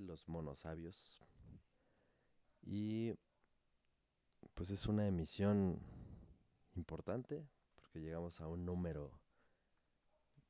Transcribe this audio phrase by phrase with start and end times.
[0.00, 1.20] Los monosabios.
[2.62, 3.14] Y
[4.54, 5.78] pues es una emisión
[6.74, 7.44] importante
[7.76, 9.10] porque llegamos a un número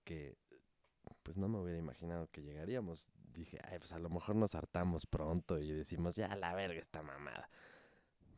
[0.04, 0.36] que
[1.22, 3.08] pues no me hubiera imaginado que llegaríamos.
[3.32, 7.02] Dije, ay, pues a lo mejor nos hartamos pronto y decimos, ya la verga esta
[7.02, 7.48] mamada.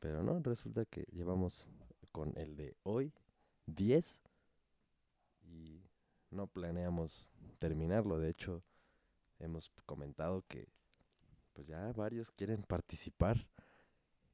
[0.00, 1.66] Pero no, resulta que llevamos
[2.12, 3.12] con el de hoy
[3.66, 4.20] 10
[5.42, 5.82] y
[6.30, 8.18] no planeamos terminarlo.
[8.18, 8.62] De hecho,
[9.38, 10.68] hemos comentado que
[11.54, 13.48] pues ya varios quieren participar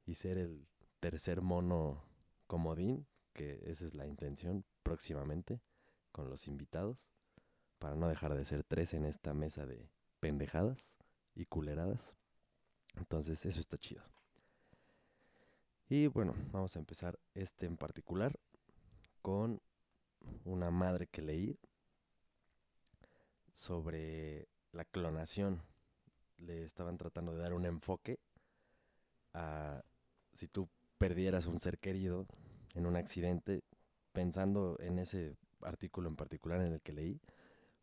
[0.05, 0.67] y ser el
[0.99, 2.03] tercer mono
[2.47, 5.61] comodín, que esa es la intención próximamente
[6.11, 7.07] con los invitados,
[7.79, 10.93] para no dejar de ser tres en esta mesa de pendejadas
[11.33, 12.15] y culeradas.
[12.95, 14.03] Entonces, eso está chido.
[15.87, 18.37] Y bueno, vamos a empezar este en particular
[19.21, 19.61] con
[20.45, 21.59] una madre que leí
[23.53, 25.61] sobre la clonación.
[26.41, 28.19] Le estaban tratando de dar un enfoque
[29.33, 29.83] a
[30.33, 32.27] si tú perdieras un ser querido
[32.75, 33.63] en un accidente,
[34.13, 37.21] pensando en ese artículo en particular en el que leí,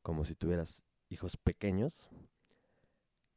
[0.02, 2.08] como si tuvieras hijos pequeños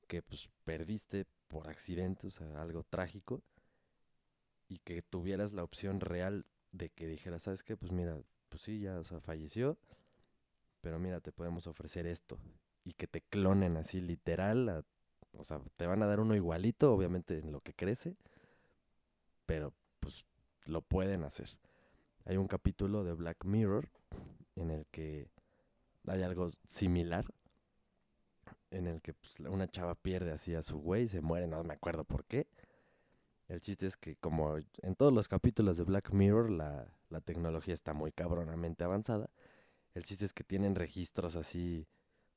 [0.07, 3.41] que pues perdiste por accidente, o sea, algo trágico,
[4.67, 7.75] y que tuvieras la opción real de que dijeras, ¿sabes qué?
[7.77, 8.17] Pues mira,
[8.49, 9.77] pues sí, ya, o sea, falleció,
[10.81, 12.39] pero mira, te podemos ofrecer esto.
[12.83, 14.83] Y que te clonen así literal, a-
[15.37, 18.15] o sea, te van a dar uno igualito, obviamente en lo que crece,
[19.45, 20.25] pero pues
[20.65, 21.49] lo pueden hacer.
[22.25, 23.89] Hay un capítulo de Black Mirror
[24.55, 25.27] en el que
[26.07, 27.25] hay algo similar,
[28.69, 31.73] en el que pues, una chava pierde así a su güey, se muere, no me
[31.73, 32.47] acuerdo por qué.
[33.47, 37.73] El chiste es que como en todos los capítulos de Black Mirror la, la tecnología
[37.73, 39.29] está muy cabronamente avanzada,
[39.93, 41.85] el chiste es que tienen registros así,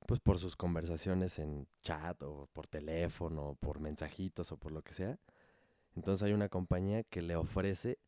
[0.07, 4.83] pues por sus conversaciones en chat o por teléfono, o por mensajitos o por lo
[4.83, 5.19] que sea.
[5.97, 7.99] Entonces hay una compañía que le ofrece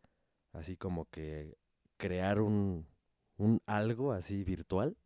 [0.53, 1.57] así como que
[1.97, 2.87] crear un,
[3.39, 4.97] un algo así virtual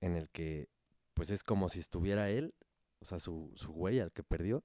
[0.00, 0.68] en el que
[1.14, 2.54] pues es como si estuviera él,
[3.00, 4.62] o sea, su, su güey al que perdió,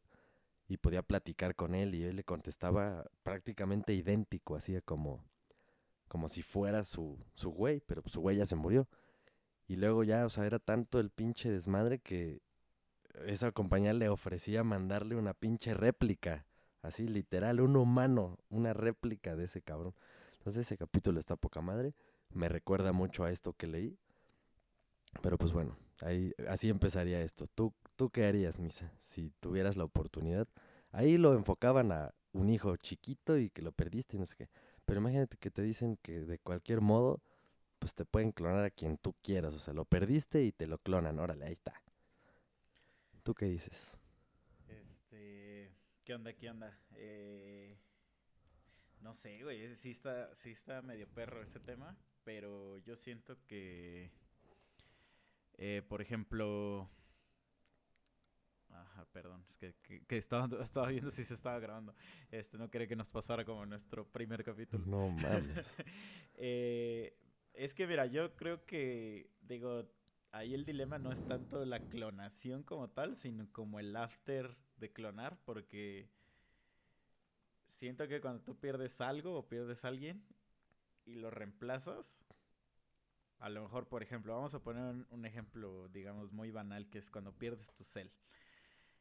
[0.68, 5.24] y podía platicar con él y él le contestaba prácticamente idéntico, así como,
[6.08, 8.88] como si fuera su, su güey, pero su güey ya se murió.
[9.74, 12.44] Y luego ya, o sea, era tanto el pinche desmadre que
[13.26, 16.46] esa compañía le ofrecía mandarle una pinche réplica,
[16.84, 19.96] así literal, un humano, una réplica de ese cabrón.
[20.38, 21.96] Entonces ese capítulo está poca madre,
[22.30, 23.98] me recuerda mucho a esto que leí.
[25.24, 27.48] Pero pues bueno, ahí así empezaría esto.
[27.48, 30.48] ¿Tú, ¿Tú qué harías, Misa, si tuvieras la oportunidad?
[30.92, 34.50] Ahí lo enfocaban a un hijo chiquito y que lo perdiste y no sé qué.
[34.86, 37.24] Pero imagínate que te dicen que de cualquier modo,
[37.84, 39.54] pues te pueden clonar a quien tú quieras.
[39.54, 41.20] O sea, lo perdiste y te lo clonan.
[41.20, 41.74] Órale, ahí está.
[43.24, 43.98] ¿Tú qué dices?
[44.70, 45.70] Este,
[46.06, 46.78] ¿qué onda, qué onda?
[46.96, 47.78] Eh,
[49.02, 54.12] no sé, güey, sí está, sí está medio perro ese tema, pero yo siento que,
[55.58, 56.90] eh, por ejemplo,
[58.70, 61.94] ajá, perdón, es que, que- que estaba, estaba viendo si se estaba grabando,
[62.32, 64.86] este, no quería que nos pasara como nuestro primer capítulo.
[64.86, 65.66] No mames.
[66.36, 67.16] Eh,
[67.54, 69.88] es que mira, yo creo que, digo,
[70.32, 74.92] ahí el dilema no es tanto la clonación como tal, sino como el after de
[74.92, 76.10] clonar, porque
[77.68, 80.24] siento que cuando tú pierdes algo o pierdes a alguien
[81.06, 82.26] y lo reemplazas,
[83.40, 86.98] a lo mejor, por ejemplo, vamos a poner un, un ejemplo, digamos, muy banal, que
[86.98, 88.12] es cuando pierdes tu cel.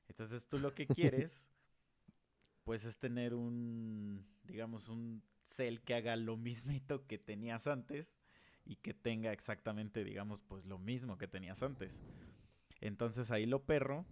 [0.09, 1.51] Entonces tú lo que quieres,
[2.65, 8.17] pues es tener un, digamos, un cel que haga lo mismito que tenías antes
[8.65, 12.03] y que tenga exactamente, digamos, pues lo mismo que tenías antes.
[12.81, 14.07] Entonces ahí lo perro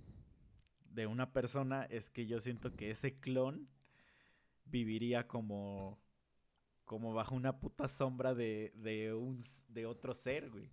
[0.85, 3.69] de una persona es que yo siento que ese clon
[4.65, 5.99] viviría como
[6.85, 10.69] como bajo una puta sombra de, de un de otro ser, güey.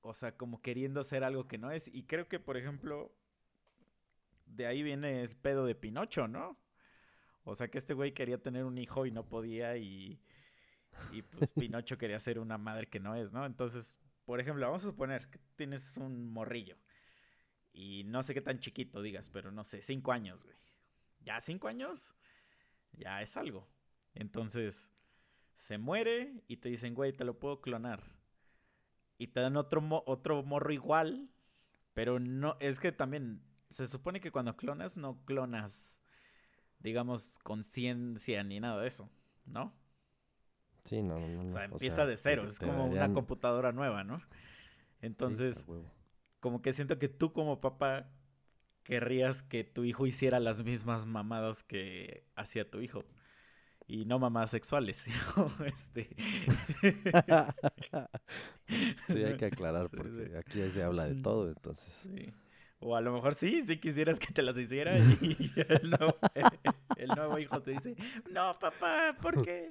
[0.00, 1.86] O sea, como queriendo ser algo que no es.
[1.86, 3.12] Y creo que, por ejemplo,
[4.44, 6.56] de ahí viene el pedo de Pinocho, ¿no?
[7.44, 10.20] O sea, que este güey quería tener un hijo y no podía y,
[11.08, 13.46] y pues Pinocho quería ser una madre que no es, ¿no?
[13.46, 16.76] Entonces, por ejemplo, vamos a suponer que tienes un morrillo
[17.72, 20.56] Y no sé qué tan chiquito digas, pero no sé, cinco años, güey.
[21.20, 22.14] Ya cinco años,
[22.92, 23.68] ya es algo.
[24.14, 24.92] Entonces,
[25.54, 28.04] se muere y te dicen, güey, te lo puedo clonar.
[29.18, 31.30] Y te dan otro, otro morro igual,
[31.94, 36.02] pero no, es que también se supone que cuando clonas no clonas,
[36.80, 39.10] digamos, conciencia ni nada de eso,
[39.46, 39.74] ¿no?
[40.86, 41.46] Sí, no, no, no.
[41.46, 44.20] O sea, no, empieza de cero, es como una computadora nueva, ¿no?
[44.20, 44.26] sí,
[45.00, 45.66] Entonces,
[46.40, 48.10] como que siento que tú como papá
[48.84, 53.04] querrías que tu hijo hiciera las mismas mamadas que hacía tu hijo.
[53.88, 55.16] Y no mamadas sexuales, sino
[55.66, 56.08] este...
[59.08, 60.34] sí, hay que aclarar Sí, porque sí.
[60.36, 61.92] aquí se habla de todo, entonces.
[62.02, 62.32] Sí.
[62.78, 66.16] O a lo mejor sí, sí quisieras que te las hiciera y el nuevo,
[66.96, 67.94] el nuevo hijo te dice,
[68.30, 69.68] no papá, ¿por qué?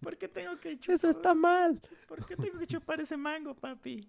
[0.00, 0.94] ¿Por qué tengo que chupar?
[0.96, 1.80] Eso está mal.
[2.06, 4.08] ¿Por qué tengo que chupar ese mango, papi?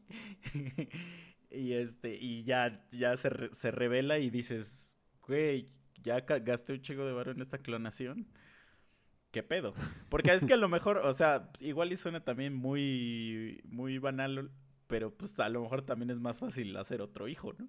[1.49, 5.69] y este, y ya, ya se, re- se revela y dices, güey,
[6.03, 8.27] ya gasté un chingo de varo en esta clonación.
[9.31, 9.73] ¿Qué pedo?
[10.09, 14.51] Porque es que a lo mejor, o sea, igual y suena también muy, muy banal,
[14.87, 17.67] pero pues a lo mejor también es más fácil hacer otro hijo, ¿no?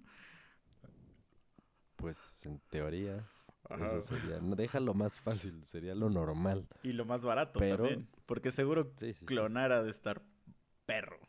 [1.95, 3.27] Pues en teoría,
[3.67, 3.85] Ajá.
[3.97, 4.39] eso sería.
[4.39, 6.67] No, déjalo más fácil, sería lo normal.
[6.83, 8.07] Y lo más barato Pero- también.
[8.25, 9.25] Porque seguro Sí, sí, sí.
[9.25, 10.21] clonar ha de estar
[10.85, 11.19] perro.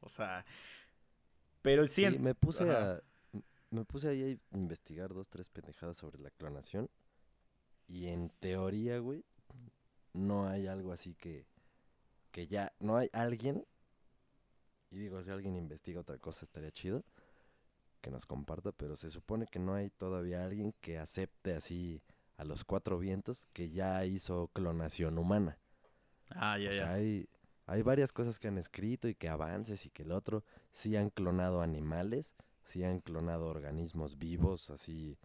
[0.00, 0.44] O sea,
[1.62, 2.92] pero sí, en- me puse Ajá.
[2.96, 3.02] a.
[3.70, 6.88] Me puse ahí a investigar dos, tres pendejadas sobre la clonación.
[7.88, 9.24] Y en teoría, güey,
[10.12, 11.46] no hay algo así que.
[12.30, 12.72] Que ya.
[12.78, 13.64] No hay alguien.
[14.90, 17.02] Y digo, si alguien investiga otra cosa, estaría chido.
[18.00, 22.02] Que nos comparta, pero se supone que no hay todavía alguien que acepte así
[22.38, 25.58] a los cuatro vientos que ya hizo clonación humana.
[26.34, 26.94] Ah, ya, o sea, ya.
[26.94, 27.28] hay,
[27.66, 31.10] hay varias cosas que han escrito y que avances y que el otro sí han
[31.10, 32.34] clonado animales,
[32.64, 35.18] sí han clonado organismos vivos, así.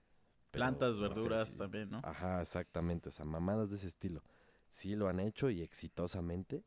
[0.51, 1.99] Plantas, no verduras si- también, ¿no?
[2.03, 4.23] Ajá, exactamente, o sea, mamadas de ese estilo.
[4.69, 6.63] Sí lo han hecho y exitosamente,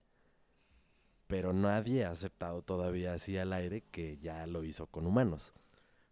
[1.27, 5.53] pero nadie ha aceptado todavía así al aire que ya lo hizo con humanos.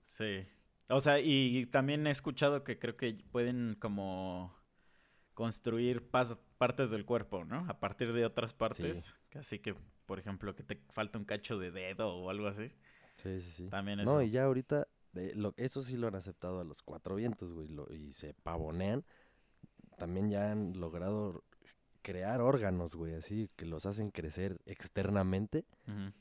[0.02, 0.46] Sí.
[0.88, 4.54] O sea, y también he escuchado que creo que pueden como
[5.34, 7.64] construir partes del cuerpo, ¿no?
[7.68, 9.14] A partir de otras partes.
[9.30, 9.74] Que Así que,
[10.06, 12.70] por ejemplo, que te falta un cacho de dedo o algo así.
[13.16, 13.68] Sí, sí, sí.
[13.70, 14.22] También No, eso.
[14.22, 17.68] y ya ahorita, de lo, eso sí lo han aceptado a los cuatro vientos, güey,
[17.68, 19.04] lo- y se pavonean.
[19.96, 21.44] También ya han logrado
[22.02, 25.64] crear órganos, güey, así que los hacen crecer externamente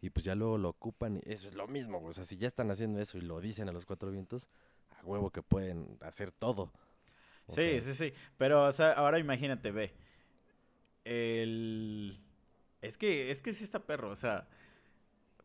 [0.01, 1.17] y pues ya luego lo ocupan.
[1.17, 2.11] Y eso es lo mismo, güey.
[2.11, 4.47] O sea, si ya están haciendo eso y lo dicen a los cuatro vientos,
[4.91, 6.71] a huevo que pueden hacer todo.
[7.47, 8.13] O Sí, sea, sí, sí.
[8.37, 9.93] Pero, o sea, ahora imagínate, ve.
[11.03, 12.23] El...
[12.81, 14.47] Es que, es que sí está perro, o sea...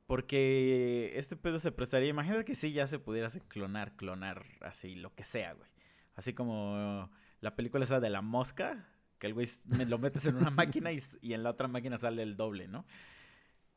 [0.07, 2.09] Porque este pedo se prestaría...
[2.09, 5.69] Imagínate que sí ya se pudiera clonar, clonar, así, lo que sea, güey.
[6.15, 7.11] Así como
[7.41, 8.89] la película esa de la mosca,
[9.19, 11.97] que el güey me lo metes en una máquina y, y en la otra máquina
[11.99, 12.87] sale el doble, ¿no?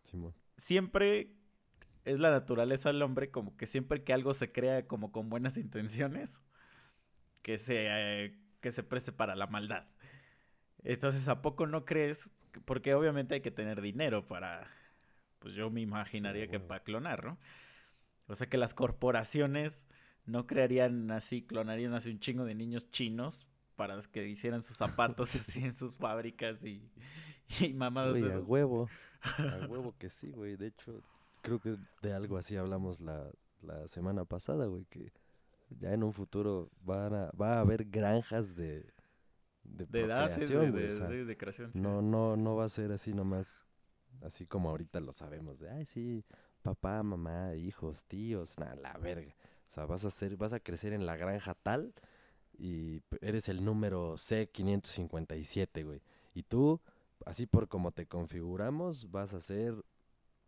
[0.03, 0.33] Simón.
[0.57, 1.35] Siempre
[2.05, 5.57] es la naturaleza del hombre como que siempre que algo se crea como con buenas
[5.57, 6.41] intenciones,
[7.41, 9.87] que se, eh, que se preste para la maldad.
[10.83, 12.33] Entonces, ¿a poco no crees?
[12.65, 14.67] Porque obviamente hay que tener dinero para,
[15.39, 17.37] pues yo me imaginaría que para clonar, ¿no?
[18.27, 19.87] O sea que las corporaciones
[20.25, 23.47] no crearían así, clonarían así un chingo de niños chinos
[23.79, 26.91] para que hicieran sus zapatos así en sus fábricas y,
[27.61, 28.47] y mamadas Güey, de a esas.
[28.47, 28.89] huevo.
[29.63, 30.57] A huevo que sí, güey.
[30.57, 31.01] De hecho,
[31.41, 33.31] creo que de algo así hablamos la,
[33.61, 35.11] la semana pasada, güey, que
[35.79, 38.83] ya en un futuro van a, va a haber granjas de,
[39.63, 41.73] de, De de, de- o sea, de creación.
[41.73, 41.79] sí.
[41.79, 43.65] no, no, no va a ser así nomás,
[44.21, 46.23] así como ahorita lo sabemos, de, ay, sí,
[46.61, 49.33] papá, mamá, hijos, tíos, nada, la verga.
[49.69, 51.93] O sea, vas a ser, vas a crecer en la granja tal
[52.59, 56.01] y eres el número C557, güey.
[56.33, 56.81] Y tú,
[57.25, 59.73] así por como te configuramos, vas a ser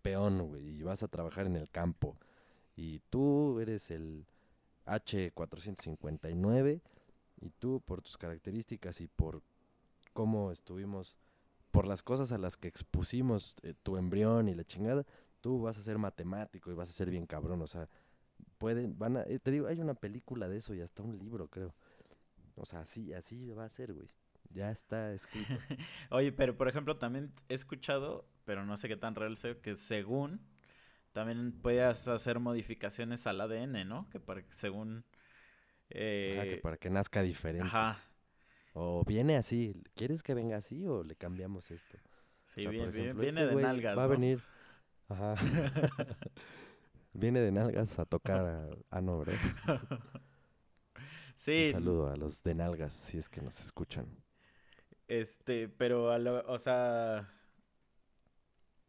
[0.01, 2.18] peón, güey, y vas a trabajar en el campo.
[2.75, 4.25] Y tú eres el
[4.86, 6.82] H459
[7.41, 9.41] y tú por tus características y por
[10.13, 11.18] cómo estuvimos,
[11.72, 15.06] por las cosas a las que expusimos eh, tu embrión y la chingada,
[15.39, 17.88] tú vas a ser matemático y vas a ser bien cabrón, o sea,
[18.58, 21.48] pueden, van a, eh, te digo, hay una película de eso y hasta un libro,
[21.48, 21.74] creo.
[22.62, 24.08] O sea, así, así va a ser, güey.
[24.50, 25.65] Ya está escrito.
[26.10, 29.75] Oye, pero por ejemplo, también he escuchado, pero no sé qué tan real sea, que
[29.77, 30.41] según
[31.13, 34.10] también puedas hacer modificaciones al ADN, ¿no?
[34.12, 35.06] Que para que según...
[35.89, 37.65] eh, Ajá, que para que nazca diferente.
[37.65, 38.01] ajá,
[38.74, 42.00] O viene así, ¿quieres que venga así o le cambiamos esto?
[42.46, 44.44] sí, O sea, bien, bien, viene este de nalgas, Va a venir.
[45.10, 45.36] Ajá.
[47.13, 49.01] Viene de nalgas a tocar a, a.
[51.41, 54.05] Sí, Un saludo a los de nalgas, si es que nos escuchan.
[55.07, 57.33] Este, pero a lo, o sea,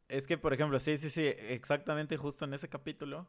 [0.06, 3.26] es que por ejemplo, sí, sí, sí, exactamente justo en ese capítulo.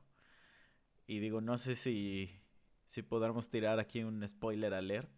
[1.07, 2.37] Y digo, no sé si
[2.85, 5.17] si podamos tirar aquí un spoiler alert,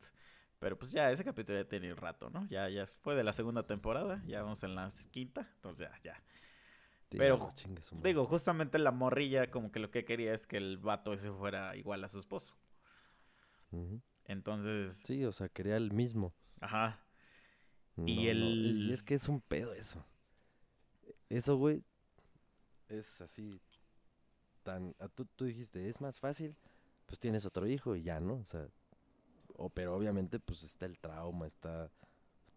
[0.60, 2.46] pero pues ya ese capítulo ya tiene un rato, ¿no?
[2.48, 6.24] Ya ya fue de la segunda temporada, ya vamos en la quinta, entonces ya ya.
[7.10, 7.56] Pero.
[8.04, 11.76] Digo, justamente la morrilla como que lo que quería es que el vato ese fuera
[11.76, 12.56] igual a su esposo.
[14.26, 16.34] Entonces, Sí, o sea, quería el mismo.
[16.62, 17.00] ajá.
[17.98, 20.06] No, Y no, el- Y es que es un pedo eso.
[21.30, 21.84] Eso, güey,
[22.90, 23.60] es así
[24.64, 24.96] tan...
[25.00, 26.56] ah, Tú, tú dijiste, es más fácil,
[27.06, 28.36] pues tienes otro hijo y ya, ¿no?
[28.36, 28.68] O sea,
[29.56, 31.92] o, pero obviamente pues está el trauma, está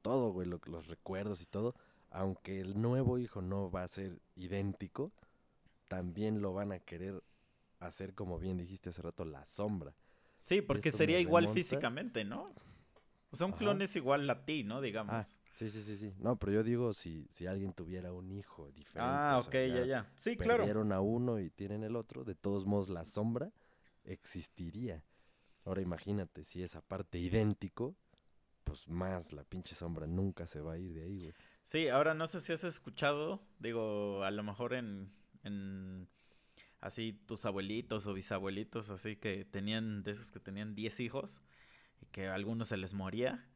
[0.03, 1.75] todo, güey, lo los recuerdos y todo.
[2.11, 5.13] Aunque el nuevo hijo no va a ser idéntico,
[5.89, 7.23] también lo van a querer
[7.81, 9.95] hacer, como bien dijiste hace rato, la sombra.
[10.39, 12.55] Sí, porque sería igual remonta- físicamente, ¿no?
[13.31, 13.59] O sea, un Ajá.
[13.59, 14.81] clon es igual a ti, ¿no?
[14.81, 15.15] Digamos.
[15.15, 16.15] Ah, sí, sí, sí, sí.
[16.19, 18.99] No, pero yo digo si, si alguien tuviera un hijo diferente.
[18.99, 20.13] Ah, ok, sea, ya, ya.
[20.17, 20.59] Sí, claro.
[20.63, 23.53] perdieron a uno y tienen el otro, de todos modos la sombra
[24.05, 25.05] existiría.
[25.65, 27.95] Ahora imagínate, si es aparte idéntico,
[28.65, 31.35] pues más la pinche sombra nunca se va a ir de ahí, güey.
[31.63, 36.09] Sí, ahora no sé si has escuchado, digo, a lo mejor en, en
[36.81, 41.41] así tus abuelitos o bisabuelitos, así que tenían, de esos que tenían 10 hijos
[42.01, 43.47] y que a algunos se les moría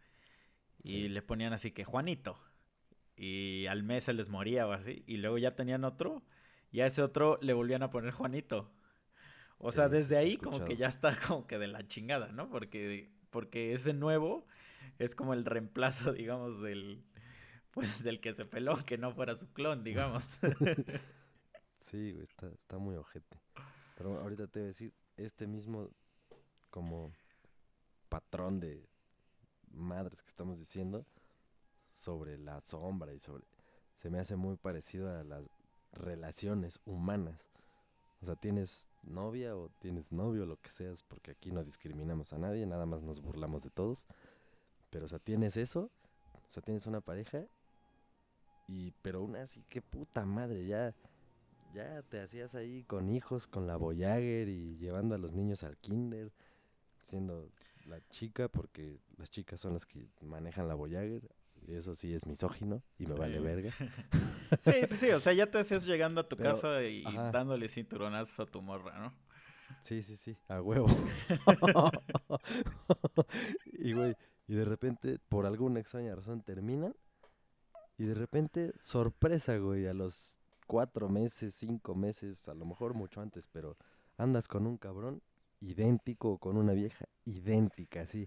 [0.83, 2.39] y le ponían así que Juanito
[3.17, 6.25] y al mes se les moría o así y luego ya tenían otro
[6.73, 8.73] y a ese otro le volvían a poner Juanito.
[9.59, 12.49] O sea, Sí, desde ahí como que ya está como que de la chingada, ¿no?
[12.51, 14.47] Porque, porque ese nuevo
[14.99, 17.05] es como el reemplazo, digamos, del,
[17.71, 20.41] pues del que se peló, que no fuera su clon, digamos.
[21.83, 23.41] Sí, güey, está, está muy ojete.
[23.97, 25.91] Pero ahorita te voy a decir, este mismo
[26.71, 27.13] como
[28.09, 28.87] patrón de
[29.73, 31.05] madres que estamos diciendo
[31.91, 33.45] sobre la sombra y sobre...
[33.99, 35.45] Se me hace muy parecido a las
[35.93, 37.47] relaciones humanas.
[38.21, 42.39] O sea, tienes novia o tienes novio, lo que seas, porque aquí no discriminamos a
[42.39, 44.07] nadie, nada más nos burlamos de todos.
[44.91, 45.91] Pero, o sea, tienes eso,
[46.49, 47.47] o sea, tienes una pareja
[48.69, 50.95] y, pero aún así, qué puta madre, ya,
[51.73, 55.77] ya te hacías ahí con hijos, con la Voyager y llevando a los niños al
[55.79, 56.33] kinder,
[57.03, 57.51] siendo
[57.87, 61.23] la chica, porque las chicas son las que manejan la Voyager,
[61.67, 63.19] y eso sí es misógino y me Sí.
[63.21, 63.73] vale verga.
[64.61, 67.33] Sí, sí, sí, o sea, ya te hacías llegando a tu Pero, casa y ajá.
[67.33, 69.13] dándole cinturonazos a tu morra, ¿no?
[69.81, 70.87] Sí, sí, sí, a huevo.
[73.73, 74.15] y güey,
[74.47, 76.95] y de repente, por alguna extraña razón, terminan.
[77.99, 80.37] Y de repente, sorpresa, güey, a los
[80.73, 83.77] cuatro meses, cinco meses, a lo mejor mucho antes, pero
[84.17, 85.23] andas con un cabrón
[85.61, 88.27] idéntico o con una vieja idéntica, sí.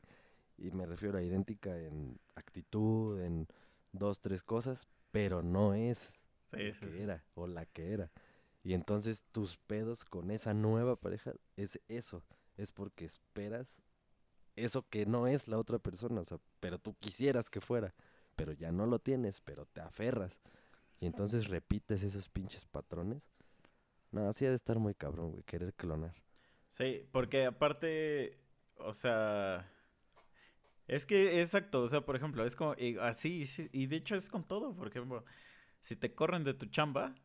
[0.60, 3.48] Y me refiero a idéntica en actitud, en
[3.94, 7.02] dos, tres cosas, pero no es Sí, sí, que sí.
[7.02, 8.12] era o la que era.
[8.64, 12.24] Y entonces tus pedos con esa nueva pareja es eso,
[12.58, 13.82] es porque esperas
[14.56, 17.94] eso que no es la otra persona, o sea, pero tú quisieras que fuera,
[18.36, 20.40] pero ya no lo tienes, pero te aferras.
[21.00, 23.30] Y entonces repites esos pinches patrones.
[24.12, 26.16] No, así ha de estar muy cabrón, güey, querer clonar.
[26.68, 28.40] Sí, porque aparte,
[28.78, 29.70] o sea,
[30.88, 34.16] es que exacto, o sea, por ejemplo, es como y así, sí, y de hecho
[34.16, 35.26] es con todo, por ejemplo,
[35.82, 37.16] si te corren de tu chamba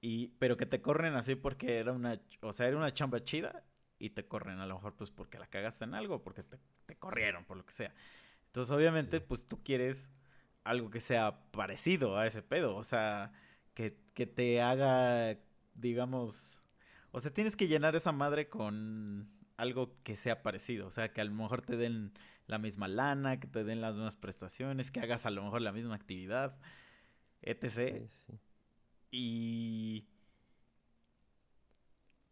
[0.00, 3.64] y pero que te corren así porque era una, o sea, era una chamba chida
[3.98, 6.96] y te corren a lo mejor pues porque la cagaste en algo, porque te, te
[6.96, 7.94] corrieron, por lo que sea.
[8.46, 9.26] Entonces, obviamente, Sí.
[9.26, 10.10] pues tú quieres
[10.68, 13.32] algo que sea parecido a ese pedo, o sea,
[13.74, 15.38] que, que te haga,
[15.74, 16.62] digamos,
[17.10, 20.86] o sea, tienes que llenar esa madre con algo que sea parecido.
[20.86, 22.12] O sea, que a lo mejor te den
[22.46, 25.72] la misma lana, que te den las mismas prestaciones, que hagas a lo mejor la
[25.72, 26.58] misma actividad,
[27.42, 27.62] etc.
[27.68, 28.38] Sí, sí.
[29.10, 30.08] Y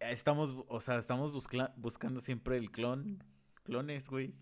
[0.00, 1.32] estamos, o sea, estamos
[1.76, 3.22] buscando siempre el clon,
[3.64, 4.34] clones, güey.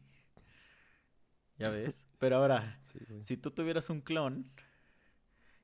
[1.59, 2.07] Ya ves.
[2.19, 4.51] Pero ahora, Sí, si tú tuvieras un clon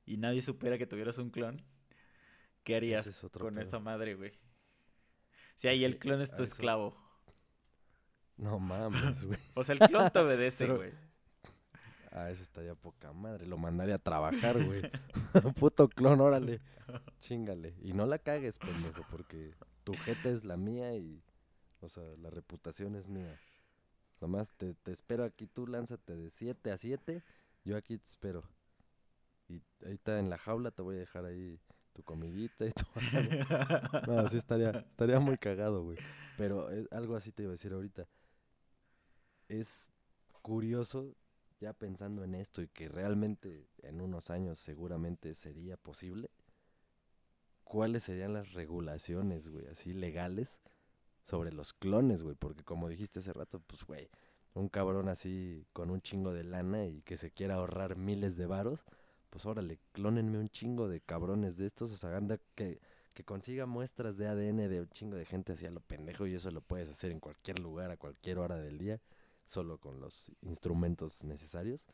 [0.06, 1.62] y nadie supiera que tuvieras un clon,
[2.64, 3.60] ¿qué harías es con pedo.
[3.60, 4.32] esa madre, güey?
[5.56, 6.96] Si ahí el clon es tu eso- esclavo.
[8.36, 9.38] No mames, güey.
[9.54, 10.92] O sea, el clon te obedece, Pero- güey.
[12.12, 13.46] Ah, eso estaría poca madre.
[13.46, 14.82] Lo mandaría a trabajar, güey.
[15.60, 16.60] Puto clon, órale.
[17.20, 17.76] Chingale.
[17.82, 19.54] Y no la cagues, pendejo, porque
[19.84, 21.22] tu jeta es la mía y.
[21.80, 23.38] O sea, la reputación es mía.
[24.20, 27.22] Nomás te, espero aquí, tú lánzate de 7 a 7.
[27.64, 28.44] Yo aquí te espero.
[29.48, 31.58] Y ahí está en la jaula, te voy a dejar ahí
[31.92, 34.06] tu comidita y todo.
[34.06, 35.98] No, sí estaría, estaría muy cagado, güey.
[36.36, 38.06] Pero algo así te iba a decir ahorita.
[39.48, 39.90] Es
[40.42, 41.16] curioso,
[41.58, 46.30] ya pensando en esto y que realmente en unos años seguramente sería posible,
[47.64, 50.60] ¿cuáles serían las regulaciones, güey, así legales
[51.24, 52.36] sobre los clones, güey?
[52.36, 54.10] Porque como dijiste hace rato, pues, güey,
[54.54, 58.46] un cabrón así con un chingo de lana y que se quiera ahorrar miles de
[58.46, 58.84] varos,
[59.30, 62.80] pues órale, clónenme un chingo de cabrones de estos, o sea, anda que,
[63.14, 66.34] que consiga muestras de ADN de un chingo de gente así a lo pendejo y
[66.34, 69.00] eso lo puedes hacer en cualquier lugar, a cualquier hora del día,
[69.44, 71.86] solo con los instrumentos necesarios.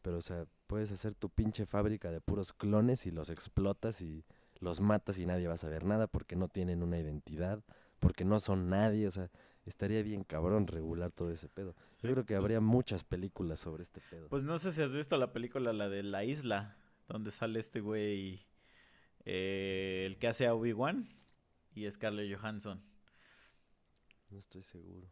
[0.00, 4.24] Pero, o sea, puedes hacer tu pinche fábrica de puros clones y los explotas y
[4.60, 7.62] los matas y nadie va a saber nada porque no tienen una identidad,
[7.98, 9.30] porque no son nadie, o sea,
[9.64, 11.74] estaría bien cabrón regular todo ese pedo.
[11.92, 14.28] Sí, Yo creo que pues- habría muchas películas sobre este pedo.
[14.28, 16.76] Pues no sé si has visto la película, la de La Isla,
[17.08, 18.46] donde sale este güey,
[19.24, 21.08] eh, el que hace a Obi-Wan
[21.74, 22.82] y Scarlett Johansson.
[24.30, 25.08] no estoy seguro.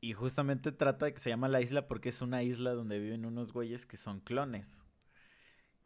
[0.00, 3.24] Y justamente trata de que se llama La Isla porque es una isla donde viven
[3.24, 4.84] unos güeyes que son clones.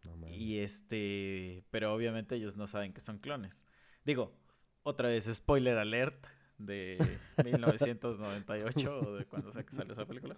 [0.05, 0.29] No.
[0.29, 3.65] Y este, pero obviamente ellos no saben que son clones.
[4.05, 4.35] Digo,
[4.83, 6.27] otra vez, spoiler alert
[6.59, 6.99] de
[7.45, 10.37] 1998 o de cuando salió esa película.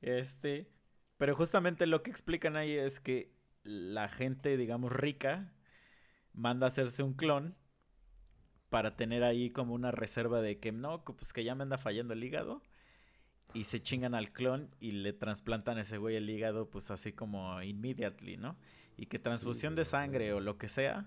[0.00, 0.68] Este,
[1.16, 3.32] pero justamente lo que explican ahí es que
[3.62, 5.52] la gente, digamos, rica
[6.32, 7.54] manda a hacerse un clon
[8.68, 12.14] para tener ahí como una reserva de que no, pues que ya me anda fallando
[12.14, 12.62] el hígado
[13.52, 17.12] y se chingan al clon y le trasplantan a ese güey el hígado pues así
[17.12, 18.56] como immediately, ¿no?
[18.96, 21.06] Y que transfusión de sangre o lo que sea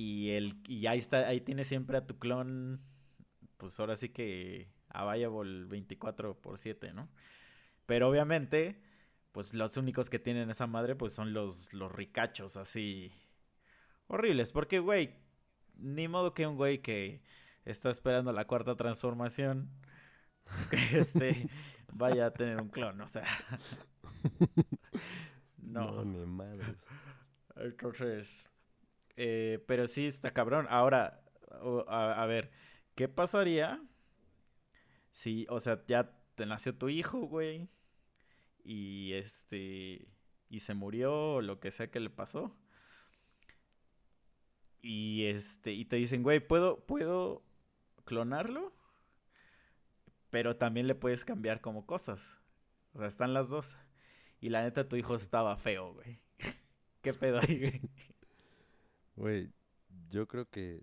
[0.00, 2.80] y el y ahí está ahí tienes siempre a tu clon
[3.58, 7.10] pues ahora sí que available 24 por 7, ¿no?
[7.86, 8.80] Pero obviamente
[9.32, 13.12] pues los únicos que tienen esa madre pues son los los ricachos así
[14.08, 15.16] horribles, porque güey,
[15.76, 17.22] ni modo que un güey que
[17.66, 19.70] está esperando la cuarta transformación
[20.70, 21.46] que este
[21.92, 23.24] vaya a tener un clon, o sea.
[25.62, 26.04] No, no.
[26.04, 26.84] ni madres.
[27.54, 28.50] Entonces,
[29.16, 30.66] eh, pero sí está cabrón.
[30.70, 31.22] Ahora,
[31.88, 32.50] a ver,
[32.94, 33.82] ¿qué pasaría
[35.10, 37.68] si, o sea, ya te nació tu hijo, güey,
[38.64, 40.08] y este,
[40.48, 42.56] y se murió o lo que sea que le pasó?
[44.82, 47.42] Y este, y te dicen, güey, ¿puedo, puedo
[48.04, 48.72] clonarlo?
[50.30, 52.38] Pero también le puedes cambiar como cosas.
[52.94, 53.76] O sea, están las dos.
[54.40, 56.20] Y la neta, tu hijo estaba feo, güey.
[57.02, 57.80] ¿Qué pedo ahí, güey?
[59.20, 59.50] Güey,
[60.10, 60.82] yo creo que.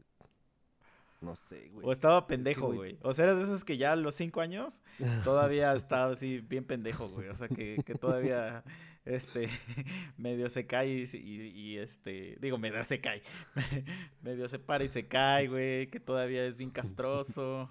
[1.21, 1.84] No sé, güey.
[1.88, 2.97] O estaba pendejo, güey- güey.
[3.02, 4.84] O sea, eras de esos que ya a los cinco años
[5.23, 7.30] todavía estaba así bien pendejo, güey.
[7.30, 8.63] O sea, que, que todavía,
[9.04, 9.50] este,
[10.17, 13.23] medio se cae y, y- y, este, digo, medio se cae.
[14.21, 15.88] medio se para y se cae, güey.
[15.89, 17.67] Que todavía es bien castroso.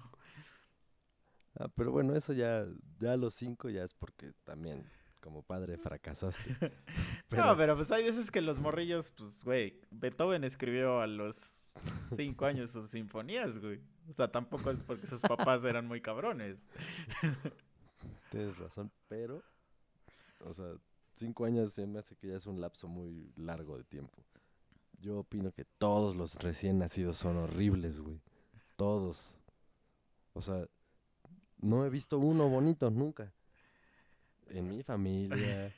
[1.59, 2.65] Ah, pero bueno, eso ya,
[2.99, 4.85] ya a los cinco ya es porque también
[5.27, 6.55] como padre fracasaste.
[7.31, 11.73] No, pero pues hay veces que los morrillos, pues, güey, Beethoven escribió a los
[12.09, 13.81] cinco años sus sinfonías, güey.
[14.07, 16.65] O sea, tampoco es porque sus papás eran muy cabrones.
[18.31, 19.43] Tienes razón, pero,
[20.45, 20.67] o sea,
[21.15, 24.23] cinco años se me hace que ya es un lapso muy largo de tiempo.
[25.01, 28.21] Yo opino que todos los recién nacidos son horribles, güey.
[28.77, 29.35] Todos.
[30.31, 30.65] O sea,
[31.57, 33.33] no he visto uno bonito nunca.
[34.51, 35.73] En mi familia,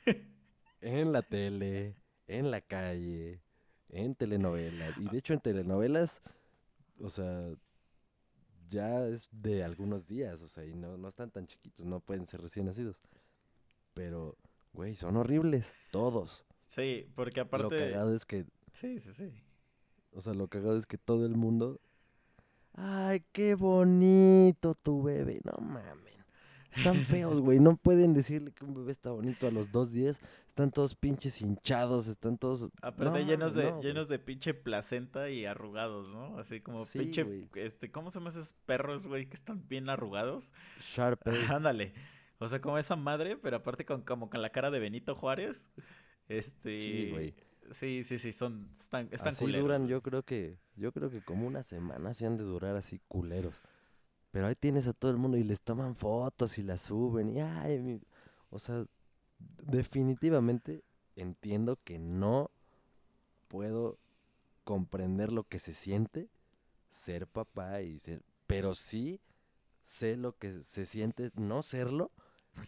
[0.80, 1.94] en la tele,
[2.26, 3.40] en la calle,
[3.88, 4.96] en telenovelas.
[4.98, 6.22] Y de hecho en telenovelas,
[7.00, 7.50] o sea,
[8.70, 12.26] ya es de algunos días, o sea, y no, no están tan chiquitos, no pueden
[12.26, 12.96] ser recién nacidos.
[13.94, 14.36] Pero,
[14.72, 16.44] güey, son horribles, todos.
[16.68, 17.78] Sí, porque Lo aparte...
[17.78, 19.32] cagado es que, Sí, sí, sí.
[20.12, 21.80] o sea, lo cagado es que todo el mundo,
[22.74, 26.09] ay, qué bonito tu bebé, no mames.
[26.76, 27.58] Están feos, güey.
[27.58, 30.20] No pueden decirle que un bebé está bonito a los dos días.
[30.48, 32.70] Están todos pinches hinchados, están todos.
[32.82, 36.38] Aparte No, llenos de no, llenos de pinche placenta y arrugados, ¿no?
[36.38, 37.48] Así como Sí, pinche güey.
[37.54, 40.52] este, ¿cómo se llaman esos perros, güey, que están bien arrugados?
[40.94, 41.34] Sharpay.
[41.50, 41.92] Ándale.
[42.38, 45.70] O sea, como esa madre, pero aparte con como con la cara de Benito Juárez.
[46.28, 47.34] Este Sí, güey.
[47.72, 51.22] Sí, sí, sí, son están están Así culeros, duran, yo creo que, yo creo que
[51.22, 53.60] como una semana se han de durar así culeros.
[54.30, 57.40] Pero ahí tienes a todo el mundo y les toman fotos y las suben y
[57.40, 58.00] ay, mi-
[58.50, 58.84] o sea,
[59.62, 60.82] definitivamente
[61.16, 62.50] entiendo que no
[63.48, 63.98] puedo
[64.64, 66.28] comprender lo que se siente
[66.90, 69.20] ser papá y ser, pero sí
[69.82, 72.10] sé lo que se siente no serlo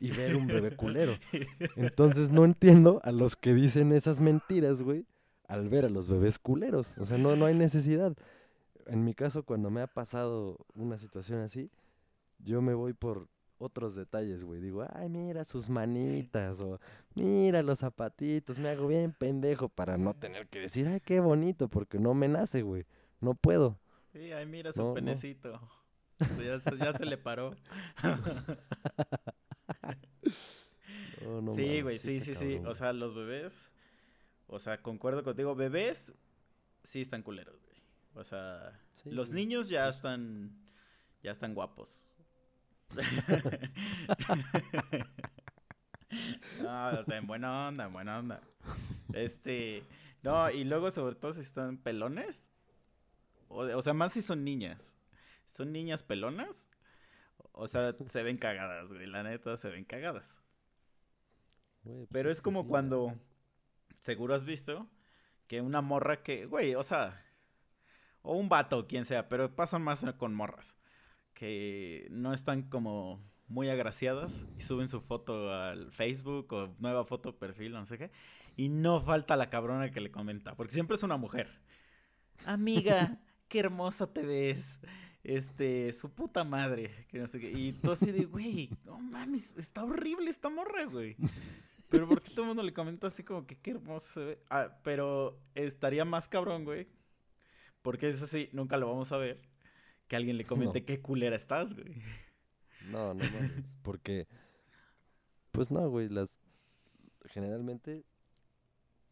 [0.01, 1.19] y ver un bebé culero.
[1.77, 5.07] Entonces no entiendo a los que dicen esas mentiras, güey,
[5.49, 6.97] al ver a los bebés culeros.
[6.99, 8.17] O sea, no, no hay necesidad.
[8.87, 11.71] En mi caso, cuando me ha pasado una situación así,
[12.39, 14.61] yo me voy por otros detalles, güey.
[14.61, 16.81] Digo, ay, mira sus manitas, o
[17.15, 21.69] mira los zapatitos, me hago bien pendejo para no tener que decir, ay, qué bonito,
[21.69, 22.85] porque no me nace, güey.
[23.21, 23.79] No puedo.
[24.13, 24.95] Sí, ay, mira su No, no.
[24.95, 25.61] penecito.
[26.21, 27.55] O sea, ya, se, ya se le paró.
[31.21, 32.55] No, no sí, güey, sí, sí, sí.
[32.57, 33.71] cabrón, O sea, los bebés.
[34.49, 35.55] O sea, concuerdo contigo.
[35.55, 36.13] Bebés
[36.83, 37.72] sí están culeros, güey.
[38.15, 40.57] O sea, Sí, los niños ya están.
[41.23, 42.05] Ya están guapos.
[46.63, 48.41] no, o sea, en buena onda, en buena onda.
[49.13, 49.83] Este.
[50.23, 52.51] No, y luego, sobre todo, si están pelones.
[53.49, 54.97] O, o sea, más si son niñas.
[55.47, 56.69] Son niñas pelonas.
[57.53, 59.07] O sea, se ven cagadas, güey.
[59.07, 60.43] La neta, se ven cagadas.
[61.85, 63.15] Güey, pues Pero es como cuando,
[64.01, 64.89] seguro has visto,
[65.49, 67.23] que una morra que, güey, o sea,
[68.23, 70.77] o un vato, quien sea, pero pasa más con morras,
[71.35, 77.39] que no están como muy agraciadas y suben su foto al Facebook o nueva foto
[77.39, 78.11] perfil, no sé qué,
[78.57, 81.61] y no falta la cabrona que le comenta, porque siempre es una mujer.
[82.45, 84.81] Amiga, qué hermosa te ves.
[85.25, 87.53] Este, su puta madre, que no sé qué.
[87.53, 91.17] Y tú así de, güey, no mames, está horrible esta morra, güey.
[91.89, 94.41] Pero ¿por qué todo el mundo le comenta así como que qué hermoso se ve?
[94.51, 96.89] Ah, pero estaría más cabrón, güey.
[97.83, 99.41] Porque eso sí, nunca lo vamos a ver.
[100.09, 100.87] Que alguien le comente No.
[100.87, 102.03] qué culera estás, güey.
[102.91, 103.53] No, no mames.
[103.83, 104.27] Porque,
[105.51, 106.39] pues no, güey, las.
[107.27, 108.05] Generalmente,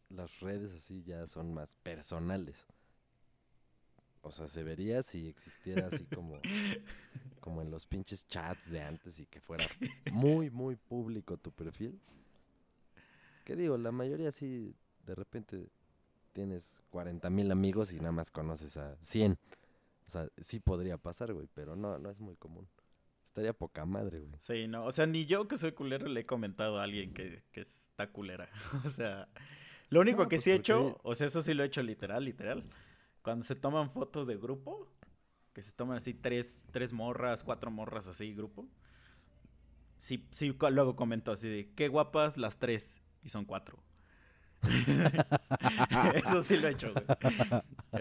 [0.09, 2.65] las redes así ya son más personales.
[4.21, 6.39] O sea, se vería si existiera así como.
[7.41, 9.65] como en los pinches chats de antes y que fuera
[10.11, 11.99] muy, muy público tu perfil.
[13.43, 13.77] ¿Qué digo?
[13.77, 15.67] La mayoría sí, de repente
[16.33, 19.37] tienes 40 mil amigos y nada más conoces a 100.
[20.07, 22.67] O sea, sí podría pasar, güey, pero no, no es muy común.
[23.25, 24.33] Estaría poca madre, güey.
[24.39, 24.85] Sí, no.
[24.85, 28.11] O sea, ni yo que soy culero le he comentado a alguien que, que está
[28.11, 28.49] culera.
[28.85, 29.29] O sea,
[29.89, 31.67] lo único No, que pues, sí he porque- hecho, o sea, eso sí lo he
[31.67, 32.63] hecho literal, literal.
[33.21, 34.87] Cuando se toman fotos de grupo,
[35.53, 38.67] que se toman así tres, tres morras, cuatro morras así, grupo.
[39.97, 42.99] Sí, sí, luego comento así de, qué guapas las tres.
[43.23, 43.77] Y son cuatro.
[46.15, 47.05] eso sí lo he hecho, güey.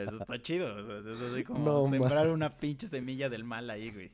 [0.02, 0.74] Eso está chido.
[0.76, 4.12] o sea, eso es así como No sembrar una pinche semilla del mal ahí, güey.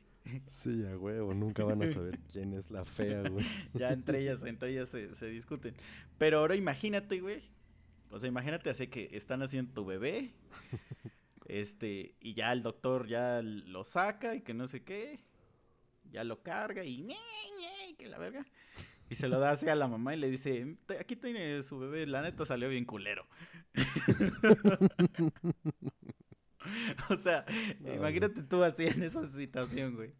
[0.49, 3.45] Sí, a huevo, nunca van a saber quién es la fea, güey.
[3.73, 5.75] Ya entre ellas, entre ellas se, se discuten.
[6.17, 7.43] Pero ahora imagínate, güey.
[8.09, 10.31] O sea, imagínate así que están haciendo tu bebé.
[11.45, 15.21] Este, y ya el doctor ya lo saca y que no sé qué.
[16.11, 17.07] Ya lo carga y
[17.97, 18.45] que la verga.
[19.09, 21.79] Y se lo da así a la mamá y le dice, "Te- aquí tiene su
[21.79, 23.25] bebé, la neta salió bien culero.
[27.09, 27.45] o sea,
[27.79, 30.11] No, imagínate tú así en esa situación, güey.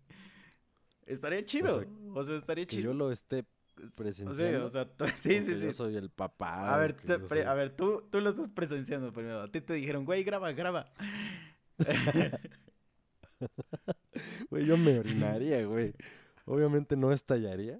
[1.05, 1.85] Estaría chido.
[2.13, 2.91] O sea, estaría Que chido.
[2.91, 4.65] yo lo esté O sea, presenciando.
[4.65, 5.73] o sea, tú- o sí, que sí, Yo sí.
[5.73, 6.73] soy el papá.
[6.73, 6.95] A o ver,
[7.27, 9.41] pre- a ver, tú, tú lo estás presenciando primero.
[9.41, 10.91] A ti te dijeron, güey, graba, graba.
[14.49, 15.93] Güey, yo me orinaría, güey.
[16.45, 17.79] Obviamente no estallaría,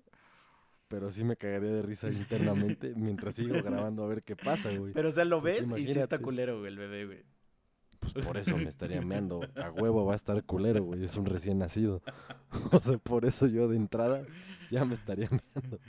[0.87, 4.93] pero sí me cagaría de risa internamente mientras sigo grabando a ver qué pasa, güey.
[4.93, 7.23] Pero, o sea, lo ves y sí está culero, güey, el bebé, güey.
[7.99, 9.41] Pues por eso me estaría meando.
[9.55, 11.03] A huevo va a estar culero, güey.
[11.03, 12.01] Es un recién nacido.
[12.71, 14.23] O sea, por eso yo de entrada
[14.71, 15.79] ya me estaría meando.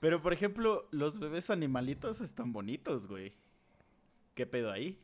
[0.00, 3.32] Pero, por ejemplo, los bebés animalitos están bonitos, güey.
[4.34, 5.00] ¿Qué pedo ahí?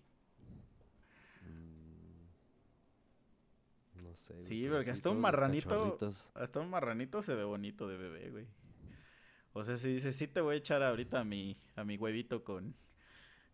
[4.02, 4.42] No sé.
[4.42, 5.96] Sí, porque hasta un marranito-
[6.34, 8.46] Hasta un marranito se ve bonito de bebé, güey.
[9.52, 12.44] O sea, si dices, sí te voy a echar ahorita a mi, a mi huevito
[12.44, 12.74] con,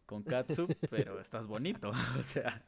[0.07, 1.93] con catsup, pero estás bonito.
[2.19, 2.65] O sea,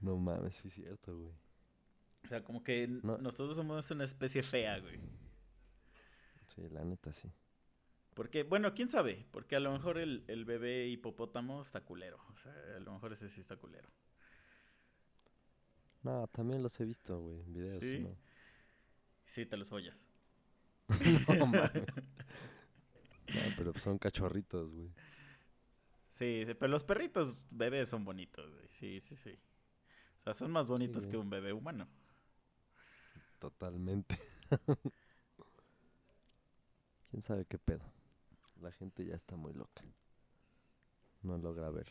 [0.00, 1.32] No mames, sí es cierto, güey.
[2.24, 3.18] o sea, como que No.
[3.18, 4.98] nosotros somos una especie fea, güey.
[6.54, 7.30] Sí, la neta sí.
[8.14, 12.18] Porque, bueno, quién sabe, porque a lo mejor el, el bebé hipopótamo está culero.
[12.32, 13.88] O sea, a lo mejor ese sí está culero.
[16.02, 17.84] No, también los he visto, güey, en videos.
[17.84, 17.98] ¿Sí?
[18.00, 18.08] ¿no?
[19.28, 20.08] Sí, te los follas.
[21.38, 21.70] No mames.
[23.28, 24.90] No, pero son cachorritos, güey.
[26.08, 28.66] Sí, sí, pero los perritos bebés son bonitos, güey.
[28.70, 29.38] Sí, sí, sí.
[30.20, 31.10] O sea, son más bonitos Sí.
[31.10, 31.86] que un bebé humano.
[33.38, 34.18] Totalmente.
[37.10, 37.84] ¿Quién sabe qué pedo?
[38.62, 39.84] La gente ya está muy loca.
[41.22, 41.88] No logra ver.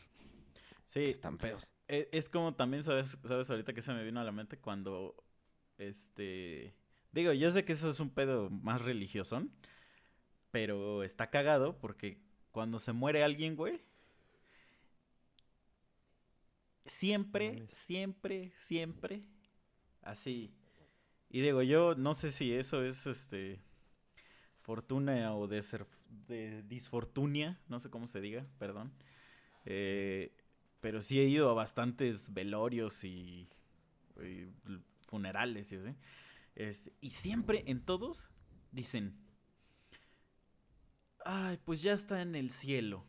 [0.86, 1.72] Sí, están feos.
[1.88, 4.58] e- es como también, ¿sabes, ¿sabes ahorita que se me vino a la mente?
[4.58, 5.24] Cuando,
[5.78, 6.74] este...
[7.12, 9.52] Digo, yo sé que eso es un pedo más religiosón,
[10.52, 12.20] pero está cagado porque
[12.52, 13.82] cuando se muere alguien, güey,
[16.86, 17.78] siempre, mames.
[17.78, 19.24] siempre, siempre,
[20.02, 20.54] así.
[21.30, 23.60] Y digo, yo no sé si eso es, este,
[24.62, 25.86] fortuna o de, ser,
[26.28, 28.92] de disfortunia, no sé cómo se diga, perdón.
[29.66, 30.34] Eh,
[30.82, 33.50] pero sí he ido a bastantes velorios y,
[34.22, 34.48] y
[35.08, 35.96] funerales y así.
[37.02, 38.30] Y siempre en todos
[38.72, 39.16] dicen,
[41.26, 43.06] ay, pues ya está en el cielo.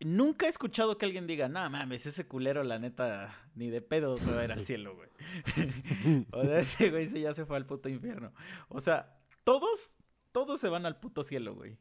[0.00, 4.18] Nunca he escuchado que alguien diga, no mames, ese culero, la neta, ni de pedo
[4.18, 5.08] se va a ir al cielo, güey.
[6.32, 8.32] o sea, ese güey sí ya se fue al puto infierno.
[8.68, 9.98] O sea, todos,
[10.32, 11.78] todos se van al puto cielo, güey.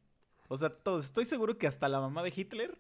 [0.50, 1.06] O sea, todos.
[1.06, 2.78] Estoy seguro que hasta la mamá de Hitler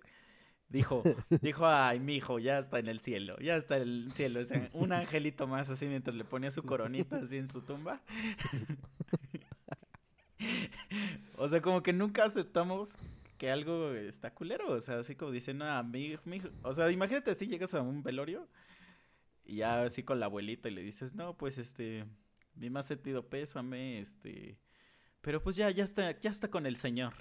[0.71, 1.03] dijo,
[1.41, 4.39] dijo, ay, mi hijo, ya está en el cielo, ya está en el cielo.
[4.39, 8.01] Es un angelito más así mientras le ponía su coronita así en su tumba.
[11.37, 12.97] o sea, como que nunca aceptamos
[13.37, 14.71] que algo está culero.
[14.71, 16.49] O sea, así como dicen, ah, mi, mi hijo.
[16.63, 18.47] O sea, imagínate si llegas a un velorio
[19.45, 22.05] y ya así con la abuelita y le dices, no, pues este,
[22.55, 24.57] mi más sentido pésame, este.
[25.21, 27.13] Pero pues ya, ya está, ya está con el señor.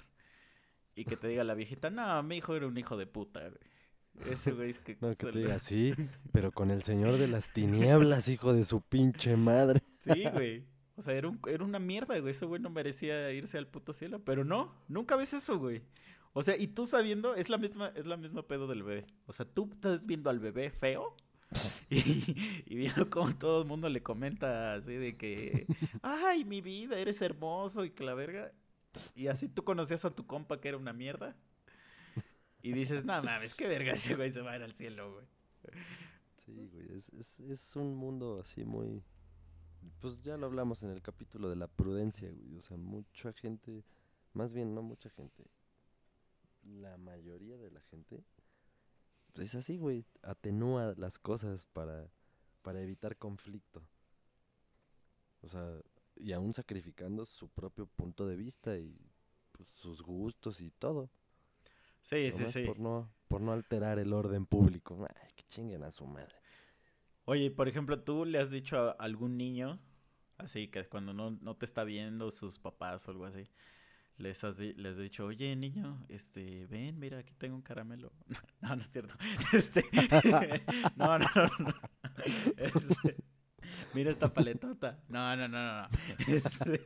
[0.95, 4.31] Y que te diga la viejita, no, mi hijo era un hijo de puta, güey.
[4.33, 4.97] Ese güey es que...
[4.99, 5.93] No, que te diga, sí,
[6.33, 9.81] pero con el señor de las tinieblas, hijo de su pinche madre.
[9.99, 10.65] Sí, güey.
[10.97, 12.31] O sea, era, un- era una mierda, güey.
[12.31, 14.23] Ese güey no merecía irse al puto cielo.
[14.23, 15.81] Pero no, nunca ves eso, güey.
[16.33, 19.05] O sea, y tú sabiendo, es la misma, es la misma pedo del bebé.
[19.25, 21.15] O sea, tú estás viendo al bebé feo
[21.89, 25.65] y, y viendo cómo todo el mundo le comenta así de que,
[26.01, 28.51] ay, mi vida, eres hermoso y que la verga.
[29.15, 31.35] Y así tú conocías a tu compa que era una mierda.
[32.61, 35.25] Y dices, no mames, qué verga ese güey se va a ir al cielo, güey.
[36.45, 39.03] Sí, güey, es, es, es un mundo así muy...
[39.99, 42.57] Pues ya lo hablamos en el capítulo de la prudencia, güey.
[42.57, 43.83] O sea, mucha gente,
[44.33, 45.43] más bien no mucha gente,
[46.63, 48.23] la mayoría de la gente
[49.33, 50.05] pues, es así, güey.
[50.21, 52.09] Atenúa las cosas para,
[52.61, 53.81] para evitar conflicto.
[55.41, 55.81] O sea,
[56.21, 58.95] y aún sacrificando su propio punto de vista y
[59.51, 61.09] pues, sus gustos y todo.
[62.01, 62.65] Sí, sí, nomás sí.
[62.65, 65.07] Por no, por no alterar el orden público.
[65.07, 66.35] Ay, que chinguen a su madre.
[67.25, 69.79] Oye, por ejemplo, ¿tú le has dicho a algún niño,
[70.37, 73.47] así que cuando no, no te está viendo sus papás o algo así,
[74.17, 78.11] les has, les has dicho, oye, niño, este, ven, mira, aquí tengo un caramelo?
[78.61, 79.15] No, no es cierto.
[79.53, 79.83] Este,
[80.95, 81.73] no, no, no, no.
[82.57, 83.15] Este,
[83.93, 84.99] mira esta paletota.
[85.07, 85.81] No, no, no, no.
[85.83, 85.87] no.
[86.27, 86.81] Este,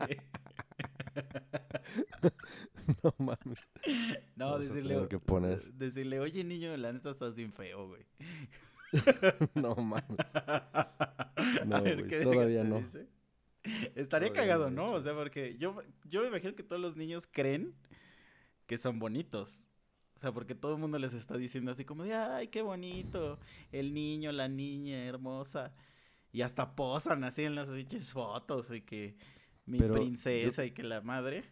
[3.04, 3.60] No mames.
[4.36, 5.74] no, decirle, que poner.
[5.74, 8.06] decirle, oye, niño, la neta estás bien feo, güey.
[9.56, 10.18] No mames.
[11.66, 12.80] No, A ver, güey, ¿qué todavía no.
[12.80, 13.08] dice?
[13.96, 17.28] Estaría Todavía cagado, no O sea, porque yo, yo me imagino que todos los niños
[17.28, 17.74] creen
[18.68, 19.66] que son bonitos.
[20.16, 23.40] O sea, porque todo el mundo les está diciendo así como de, ay, qué bonito,
[23.72, 25.74] el niño, la niña, hermosa.
[26.36, 29.16] Y hasta posan así en las pinches fotos y que
[29.66, 31.46] mi Pero yo- princesa y que la madre.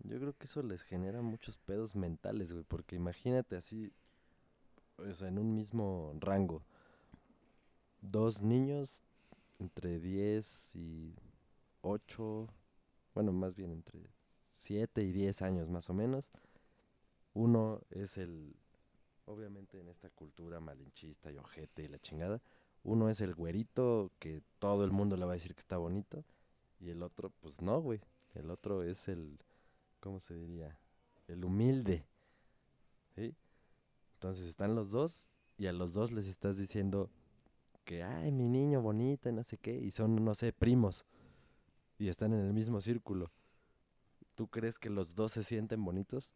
[0.00, 2.64] Yo creo que eso les genera muchos pedos mentales, güey.
[2.64, 3.92] Porque imagínate así,
[4.96, 6.64] o sea, en un mismo rango.
[8.00, 9.04] Dos niños
[9.60, 11.14] entre 10 y
[11.82, 12.48] 8,
[13.14, 14.00] bueno, más bien entre
[14.58, 16.32] 7 y 10 años más o menos.
[17.32, 18.56] Uno es el,
[19.24, 22.40] obviamente en esta cultura malinchista y ojete y la chingada,
[22.82, 26.24] uno es el güerito que todo el mundo le va a decir que está bonito.
[26.80, 28.00] Y el otro, pues no, güey.
[28.34, 29.38] El otro es el,
[30.00, 30.78] ¿cómo se diría?
[31.26, 32.06] El humilde.
[34.14, 37.10] Entonces están los dos y a los dos les estás diciendo
[37.84, 41.06] que, ay, mi niño bonito y no sé qué, y son, no sé, primos.
[41.98, 43.30] Y están en el mismo círculo.
[44.34, 46.30] ¿Tú crees que los dos se sienten bonitos?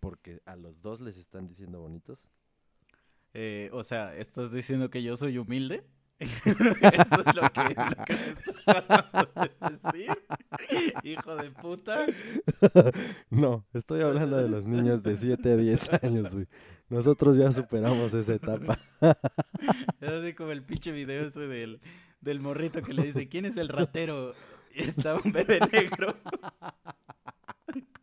[0.00, 2.26] Porque a los dos les están diciendo bonitos.
[3.38, 5.84] Eh, o sea, ¿estás diciendo que yo soy humilde?
[6.18, 8.16] Eso es lo que, lo que
[8.66, 10.18] me de decir.
[11.02, 12.06] Hijo de puta.
[13.28, 16.46] No, estoy hablando de los niños de 7 a 10 años, güey.
[16.88, 18.78] Nosotros ya superamos esa etapa.
[20.00, 21.82] Es así como el pinche video ese del,
[22.22, 24.32] del morrito que le dice, ¿quién es el ratero?
[24.74, 26.16] Y está un bebé negro.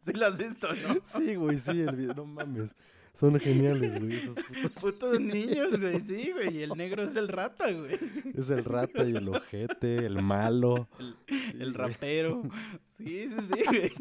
[0.02, 1.02] ¿Sí lo has visto, no?
[1.08, 2.76] Sí, güey, sí, el video, no mames.
[3.13, 4.71] Son geniales, güey, esos putos.
[4.82, 6.58] Putos niños, güey, sí, güey.
[6.58, 7.97] Y el negro es el rata, güey.
[8.36, 10.88] Es el rata y el ojete, el malo.
[10.99, 11.88] El, Sí, el güey.
[11.91, 12.41] rapero.
[12.97, 13.91] Sí, sí, sí, güey.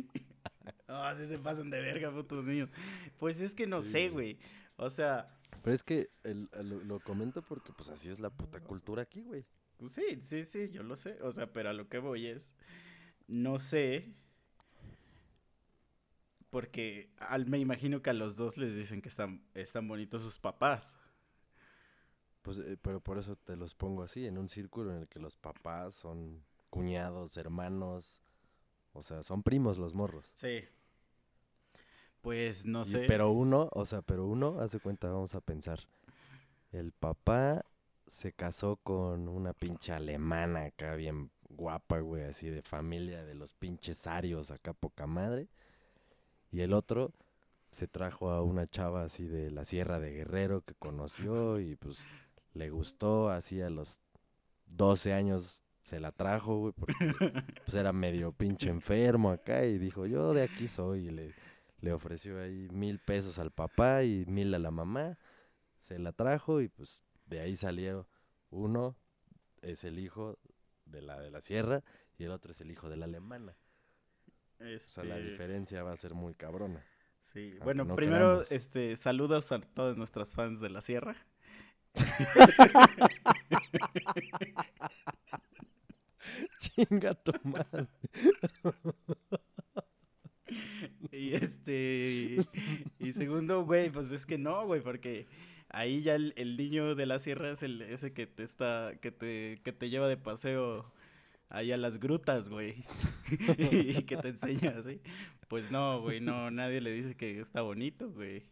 [0.88, 2.70] No, así se pasan de verga, putos niños.
[3.18, 4.38] Pues es que no Sí, sé, güey.
[4.76, 5.28] O sea,
[5.62, 9.22] Pero es que el- lo, lo comento porque pues así es la puta cultura aquí,
[9.22, 9.44] güey.
[9.88, 11.18] Sí, sí, sí, yo lo sé.
[11.22, 12.54] O sea, pero a lo que voy es,
[13.26, 14.14] no sé
[16.52, 20.38] Porque al, me imagino que a los dos les dicen que están, están bonitos sus
[20.38, 20.94] papás.
[22.42, 25.18] Pues, eh, pero por eso te los pongo así, en un círculo en el que
[25.18, 28.20] los papás son cuñados, hermanos,
[28.92, 30.28] o sea, son primos los morros.
[30.34, 30.62] Sí.
[32.20, 33.04] Pues no Y- sé.
[33.08, 35.80] pero uno, o sea, pero uno, hace cuenta, vamos a pensar.
[36.70, 37.64] El papá
[38.06, 43.54] se casó con una pinche alemana acá bien guapa, güey, así de familia de los
[43.54, 45.48] pinches arios acá poca madre.
[46.52, 47.12] Y el otro
[47.72, 51.98] se trajo a una chava así de la Sierra de Guerrero que conoció y pues
[52.52, 54.00] le gustó, así a los
[54.66, 56.94] 12 años se la trajo, güey, porque
[57.64, 61.34] pues era medio pinche enfermo acá y dijo, yo de aquí soy, y le,
[61.80, 65.18] le ofreció ahí mil pesos al papá y mil a la mamá,
[65.80, 68.06] se la trajo y pues de ahí salieron,
[68.50, 68.94] uno
[69.62, 70.38] es el hijo
[70.84, 71.82] de la de la sierra
[72.18, 73.56] y el otro es el hijo de la alemana.
[74.86, 76.84] O sea, la Este, diferencia va a ser muy cabrona.
[77.20, 78.52] Sí, bueno, no primero, queramos.
[78.52, 81.16] este, saludos a todas nuestras fans de la sierra.
[86.58, 87.88] Chinga tu madre.
[91.10, 92.36] Y este,
[92.98, 95.28] y segundo, güey, pues es que no, güey, porque
[95.70, 99.10] ahí ya el, el niño de la sierra es el ese que te está, que
[99.12, 100.92] te, que te lleva de paseo
[101.52, 102.84] ahí a las grutas, güey,
[103.58, 105.00] y que te enseña así.
[105.48, 108.44] Pues no, güey, no, nadie le dice que está bonito, güey.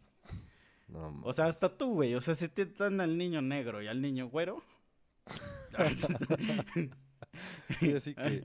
[0.87, 3.87] No, O sea, hasta tú, güey, o sea, si te dan al niño negro y
[3.87, 4.61] al niño güero.
[7.79, 8.43] Sí, así que,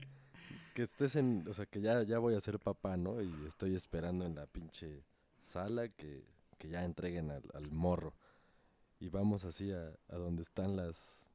[0.73, 3.21] que estés en, o sea, que ya, ya voy a ser papá, ¿no?
[3.21, 5.03] Y estoy esperando en la pinche
[5.41, 6.23] sala que,
[6.57, 8.13] que ya entreguen al, al morro.
[8.99, 11.26] Y vamos así a, a donde están las,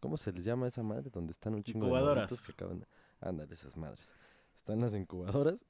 [0.00, 1.10] ¿cómo se les llama esa madre?
[1.10, 2.30] Donde están un chingo Incubadoras.
[2.30, 2.86] de que acaban de,
[3.20, 4.14] ándale, esas madres.
[4.56, 5.64] Están las incubadoras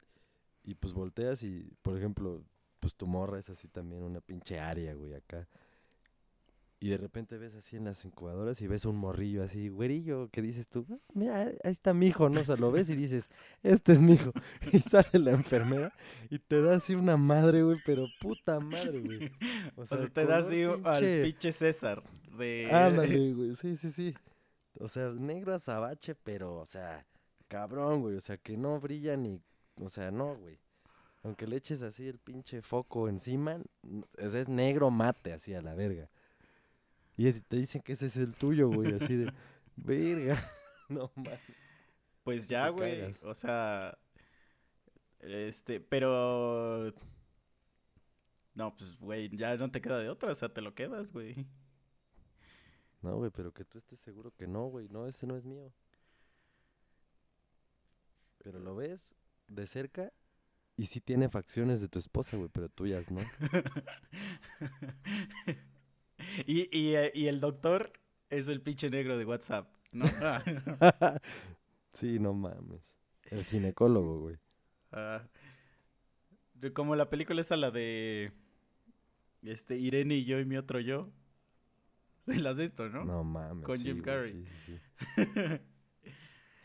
[0.63, 2.43] y pues volteas y, por ejemplo,
[2.81, 5.47] pues tu morra es así también una pinche área, güey, acá.
[6.83, 10.41] Y de repente ves así en las incubadoras y ves un morrillo así, güerillo, que
[10.41, 12.41] dices tú, "Ah, mira, ahí está mi hijo, ¿no?
[12.41, 13.29] O sea, lo ves y dices,
[13.63, 14.33] este es mi hijo.
[14.73, 15.93] Y sale la enfermera
[16.31, 19.31] y te da así una madre, güey, pero puta madre, güey.
[19.77, 22.03] O sea, te da así al pinche- César
[22.39, 22.71] de...
[22.73, 24.15] Ándale, güey, sí, sí, sí.
[24.79, 27.05] O sea, negro azabache, pero, o sea,
[27.49, 28.17] cabrón, güey.
[28.17, 29.39] O sea, que no brilla ni,
[29.77, 30.59] o sea, no, güey.
[31.23, 33.59] Aunque le eches así el pinche foco encima,
[34.17, 36.09] es, es negro mate, así a la verga.
[37.21, 39.31] Y es- te dicen que ese es el tuyo, güey, así de,
[39.77, 40.43] verga.
[40.89, 41.39] No mames.
[42.25, 43.15] Pues ya, güey.
[43.25, 43.99] O sea,
[45.19, 46.95] este, pero...
[48.55, 51.47] No, pues, güey, ya no te queda de otra, o sea, te lo quedas, güey.
[53.03, 54.89] No, güey, pero que tú estés seguro que no, güey.
[54.89, 55.75] No, ese no es mío.
[58.39, 59.15] Pero lo ves
[59.47, 60.11] de cerca
[60.75, 63.21] y sí tiene facciones de tu esposa, güey, pero tuyas no.
[66.47, 67.91] y, y, eh, y el doctor
[68.29, 70.07] es el pinche negro de WhatsApp, ¿no?
[71.93, 72.81] sí, no mames.
[73.25, 74.37] El ginecólogo, güey.
[74.93, 75.23] Ah,
[76.75, 78.33] como la película esa, la de...
[79.43, 81.11] Este, Irene y yo y mi otro yo.
[82.27, 83.05] ¿La has visto, no?
[83.05, 83.65] No, mames.
[83.65, 84.45] Con sí, Jim Carrey.
[84.67, 84.79] Sí,
[85.17, 85.23] sí.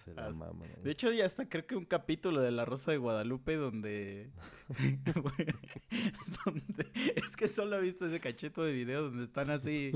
[0.05, 0.39] Se la sí.
[0.39, 0.83] maman ahí.
[0.83, 4.29] De hecho, ya hasta creo que un capítulo de La Rosa de Guadalupe donde...
[6.45, 9.91] donde- Es que solo he visto ese cacheto de video donde están así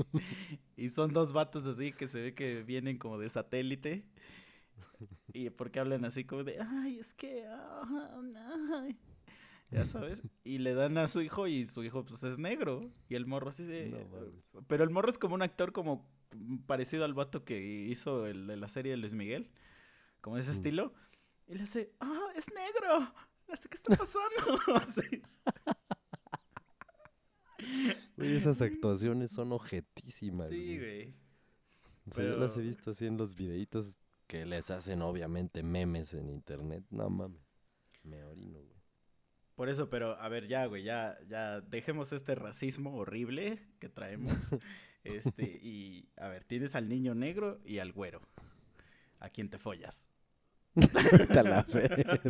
[0.76, 4.04] y son dos vatos así que se ve que vienen como de satélite.
[5.32, 7.44] Y porque hablan así como de, ay, es que...
[7.48, 8.20] ah,
[8.82, 8.98] ay",
[9.70, 12.90] Ya sabes, y le dan a su hijo y su hijo pues es negro.
[13.08, 13.88] Y el morro así de...
[13.90, 14.62] No.
[14.66, 16.04] Pero el morro es como un actor como
[16.66, 19.48] parecido al vato que hizo el de la serie de Luis Miguel.
[20.20, 20.54] Como de ese Mm.
[20.54, 20.94] estilo.
[21.46, 23.12] Y le hace, ah, es negro.
[23.48, 24.60] Le hace, ¿qué está pasando?
[24.82, 25.22] Así.
[28.16, 30.48] Güey, esas actuaciones son objetísimas.
[30.48, 31.14] Sí, güey.
[32.08, 36.14] O sea, yo las he visto así en los videitos que les hacen obviamente memes
[36.14, 36.84] en internet.
[36.90, 37.40] No mames.
[38.02, 38.80] Me orino, güey.
[39.54, 44.32] Por eso, pero a ver, ya, güey, ya, ya dejemos este racismo horrible que traemos.
[45.04, 48.22] este, y a ver, tienes al niño negro y al güero.
[49.20, 50.08] ¿A quién te follas?
[50.74, 52.20] La verga.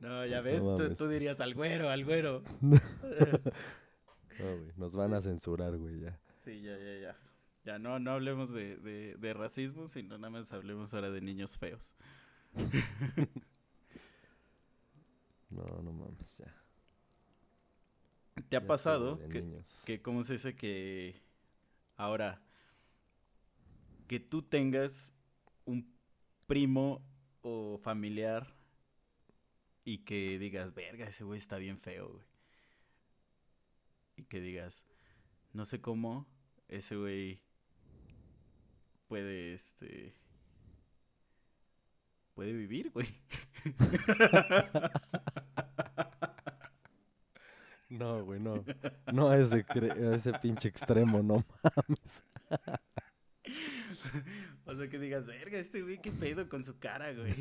[0.00, 0.98] No, ya ves, No tú, mames.
[0.98, 2.42] tú dirías al güero, al güero.
[4.38, 4.72] No, güey.
[4.76, 6.16] Nos van a censurar, güey, ya.
[6.38, 7.16] Sí, ya, ya, ya.
[7.64, 11.56] Ya no, no hablemos de, de, de racismo, sino nada más hablemos ahora de niños
[11.56, 11.96] feos.
[15.50, 16.54] No, no mames, ya.
[18.48, 19.44] ¿Te ha pasado que,
[19.84, 21.20] que, cómo se dice que
[21.96, 22.40] ahora,
[24.06, 25.14] que tú tengas
[25.64, 25.92] un
[26.46, 27.02] primo
[27.42, 28.54] o familiar
[29.84, 32.26] y que digas, verga, ese güey está bien feo, güey.
[34.16, 34.86] Y que digas,
[35.52, 36.26] no sé cómo
[36.68, 37.42] ese güey
[39.08, 40.14] puede, este...
[42.34, 43.08] Puede vivir, güey.
[47.88, 48.64] No, güey, no.
[49.12, 52.24] No a ese, a ese pinche extremo, no mames.
[54.66, 57.32] O sea, que digas, verga, este güey, qué pedo con su cara, güey.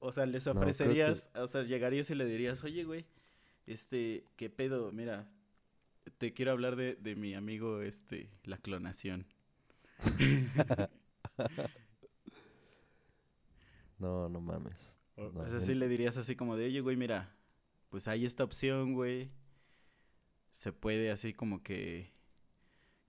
[0.00, 3.06] O sea, les que- ofrecerías, o sea, llegarías y le dirías, oye, güey,
[3.66, 5.28] este, qué pedo, mira,
[6.18, 9.26] te quiero hablar de, de mi amigo, este, la clonación.
[13.98, 14.96] No, no mames.
[15.16, 17.34] O No, o sea, yo- sí le dirías así como de, oye, güey, mira,
[17.90, 19.30] pues hay esta opción, güey.
[20.50, 22.12] Se puede así como que,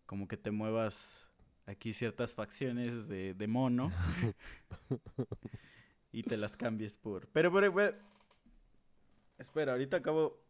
[0.05, 1.27] como que te muevas
[1.65, 3.91] aquí ciertas facciones de, de mono
[6.11, 7.27] y te las cambies por...
[7.29, 7.91] Pero, pero, güey,
[9.37, 10.41] espera, ahorita acabo...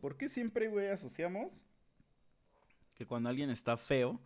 [0.00, 1.64] ¿Por qué siempre, güey, asociamos
[2.94, 4.20] que cuando alguien está feo,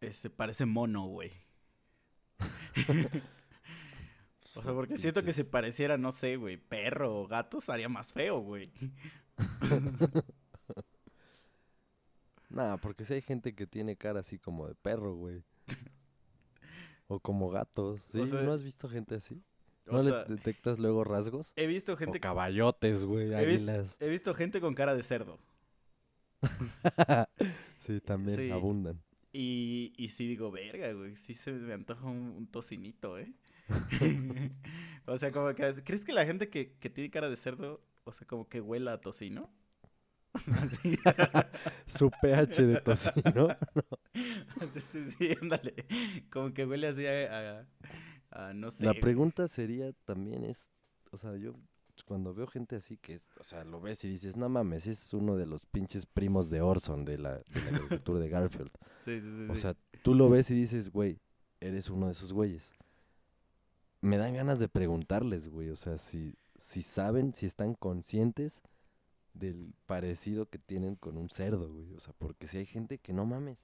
[0.00, 1.32] este, parece mono, güey?
[4.56, 8.12] O sea, porque siento que si pareciera, no sé, güey, perro o gato, estaría más
[8.12, 8.66] feo, güey.
[12.50, 15.42] Nah, porque si hay gente que tiene cara así como de perro, güey.
[17.08, 18.00] O como gatos.
[18.12, 18.20] ¿Sí?
[18.20, 19.42] O sea, ¿No has visto gente así?
[19.88, 21.52] O ¿No sea, les detectas luego rasgos?
[21.56, 23.66] he visto O gente, caballotes, güey, He vis-
[24.00, 25.38] he visto gente con cara de cerdo.
[27.80, 28.50] sí, también Sí.
[28.50, 29.02] abundan.
[29.32, 33.32] Y, y sí digo, verga, güey, sí se me antoja un, un tocinito, ¿eh?
[35.06, 38.12] o sea, como que, ¿crees que la gente que, que tiene cara de cerdo, o
[38.12, 39.50] sea, como que huela a tocino?
[40.60, 40.98] Así.
[41.86, 43.56] Su pH de tocino.
[44.68, 45.74] sí, sí, sí, ándale.
[46.30, 47.66] Como que huele así a, a-
[48.30, 48.84] a no sé.
[48.84, 50.70] La pregunta sería también es,
[51.12, 51.54] o sea, yo
[52.04, 55.12] cuando veo gente así que es, o sea, lo ves y dices, no mames, es
[55.12, 58.72] uno de los pinches primos de Orson de la, de la caricatura de Garfield.
[58.98, 59.46] Sí, sí, sí.
[59.48, 59.62] O sí.
[59.62, 61.20] sea, tú lo ves y dices, güey,
[61.60, 62.74] eres uno de esos güeyes.
[64.04, 68.62] Me dan ganas de preguntarles, güey, o sea, si, si saben, si están conscientes
[69.32, 71.92] del parecido que tienen con un cerdo, güey.
[71.94, 73.58] O sea, porque si hay gente que no mames.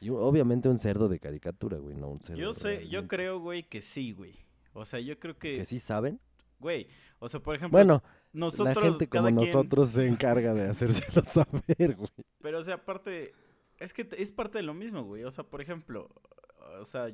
[0.00, 2.40] Y obviamente un cerdo de caricatura, güey, no un cerdo.
[2.40, 4.34] yo sé, yo creo, güey, que sí, güey.
[4.72, 6.20] O sea, yo creo que, Que sí saben.
[6.58, 8.02] güey, o sea, por ejemplo, Bueno,
[8.32, 12.10] nosotros, la gente como quien- nosotros se encarga de hacérselo saber, güey.
[12.40, 13.34] Pero, o sea, aparte,
[13.78, 15.24] es que es parte de lo mismo, güey.
[15.24, 16.10] O sea, por ejemplo,
[16.80, 17.10] o sea,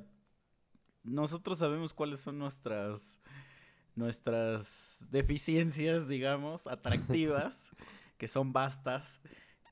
[1.05, 3.21] nosotros sabemos cuáles son nuestras
[3.95, 7.71] nuestras deficiencias, digamos, atractivas,
[8.19, 9.21] que son vastas.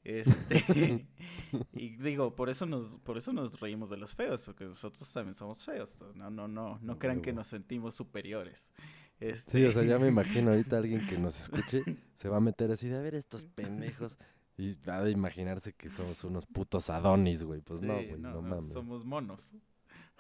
[0.03, 1.07] Este,
[1.73, 5.35] y digo, por eso nos por eso nos reímos de los feos, porque nosotros también
[5.35, 5.97] somos feos.
[6.15, 8.73] No, no, no, no crean que nos sentimos superiores.
[8.77, 11.83] Sí, Este, o sea, ya me imagino ahorita alguien que nos escuche
[12.17, 14.17] se va a meter así de a ver estos pendejos
[14.57, 17.61] y va a imaginarse que somos unos putos adonis, güey.
[17.61, 18.73] Pues no, Sí, güey, no, no, no, mames.
[18.73, 19.53] Somos monos.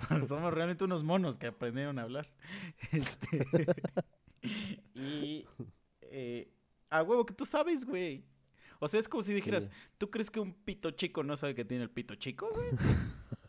[0.28, 2.28] somos realmente unos monos que aprendieron a hablar.
[2.92, 3.46] Este,
[4.94, 5.46] y
[6.02, 6.50] eh,
[6.88, 8.24] a huevo que tú sabes, güey.
[8.78, 9.70] O sea, es como si dijeras, Sí.
[9.98, 12.70] ¿tú crees que un pito chico no sabe que tiene el pito chico, güey?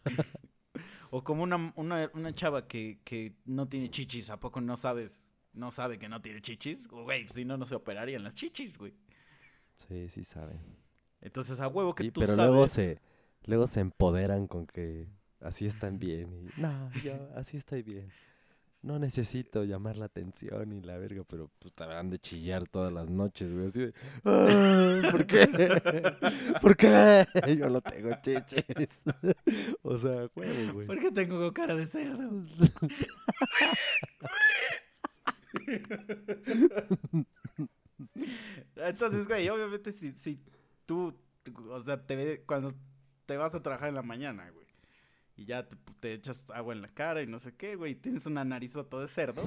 [1.12, 5.34] o como una, una, una chava que, que no tiene chichis, ¿a poco no sabes,
[5.54, 6.88] no sabe que no tiene chichis?
[6.88, 8.94] Güey, si no, no se operarían las chichis, güey.
[9.88, 10.60] Sí, sí saben.
[11.22, 12.52] Entonces, a huevo que Sí, tú pero sabes.
[12.52, 13.00] luego se
[13.46, 15.08] luego se empoderan con que
[15.42, 18.10] así están bien y no, yo así estoy bien.
[18.84, 22.92] No necesito llamar la atención y la verga, pero pues te habrán de chillar todas
[22.92, 25.48] las noches, güey, así de "Ay, ¿Por qué?
[26.62, 27.28] ¿Por qué?
[27.60, 29.04] Yo no tengo chichis.
[29.84, 30.88] o sea, huevo, güey.
[30.88, 32.44] ¿Por qué tengo cara de cerdo?
[38.76, 40.40] Entonces, güey, obviamente si, si
[40.86, 41.16] tú,
[41.70, 42.74] o sea, te ve cuando
[43.26, 44.61] te vas a trabajar en la mañana, güey,
[45.42, 48.28] y ya te, te echas agua en la cara y no sé qué, güey, tienes
[48.28, 49.42] una narizota de cerdo.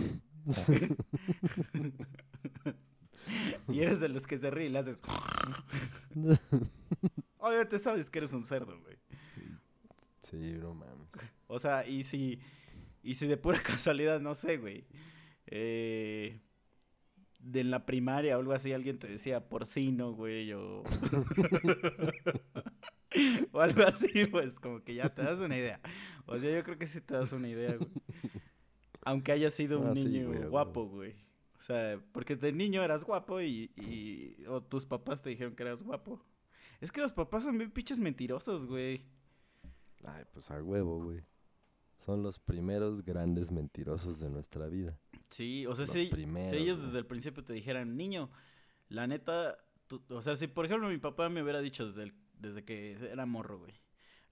[3.69, 5.01] y eres de los que se ríe y le haces...
[7.39, 8.97] Obviamente sabes que eres un cerdo, güey.
[10.23, 11.07] Sí, no mames.
[11.47, 12.41] O sea, y si,
[13.03, 14.87] y si de pura casualidad, no sé, güey.
[15.47, 16.41] Eh,
[17.39, 20.83] de en la primaria o algo así, alguien te decía porcino, güey, o...
[23.53, 25.81] o algo así, pues como que ya te das una idea.
[26.27, 27.91] O sea, yo creo que sí te das una idea, güey.
[29.03, 31.15] Aunque haya sido un Ah, sí, niño güey, a guapo, güey.
[31.59, 34.45] O sea, porque de niño eras guapo y, y...
[34.47, 36.23] O tus papás te dijeron que eras guapo.
[36.81, 39.05] Es que los papás son bien pinches mentirosos, güey.
[40.05, 41.23] Ay, pues al huevo, güey.
[41.97, 44.99] Son los primeros grandes mentirosos de nuestra vida.
[45.31, 46.87] Sí, o sea, si, si ellos güey.
[46.87, 48.31] desde el principio te dijeran, niño,
[48.89, 49.57] la neta,
[49.87, 52.15] tú- o sea, si por ejemplo mi papá me hubiera dicho desde, el-
[52.45, 53.75] desde que era morro, güey,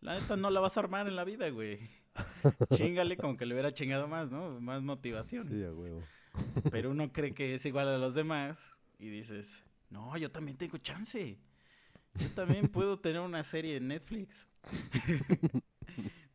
[0.00, 1.78] la neta no la vas a armar en la vida, güey.
[2.74, 4.60] Chingale como que le hubiera chingado más, ¿no?
[4.60, 5.48] Más motivación.
[5.48, 6.02] Sí, a huevo.
[6.70, 10.78] Pero uno cree que es igual a los demás y dices, no, yo también tengo
[10.78, 11.38] chance.
[12.14, 14.46] Yo también puedo tener una serie en Netflix.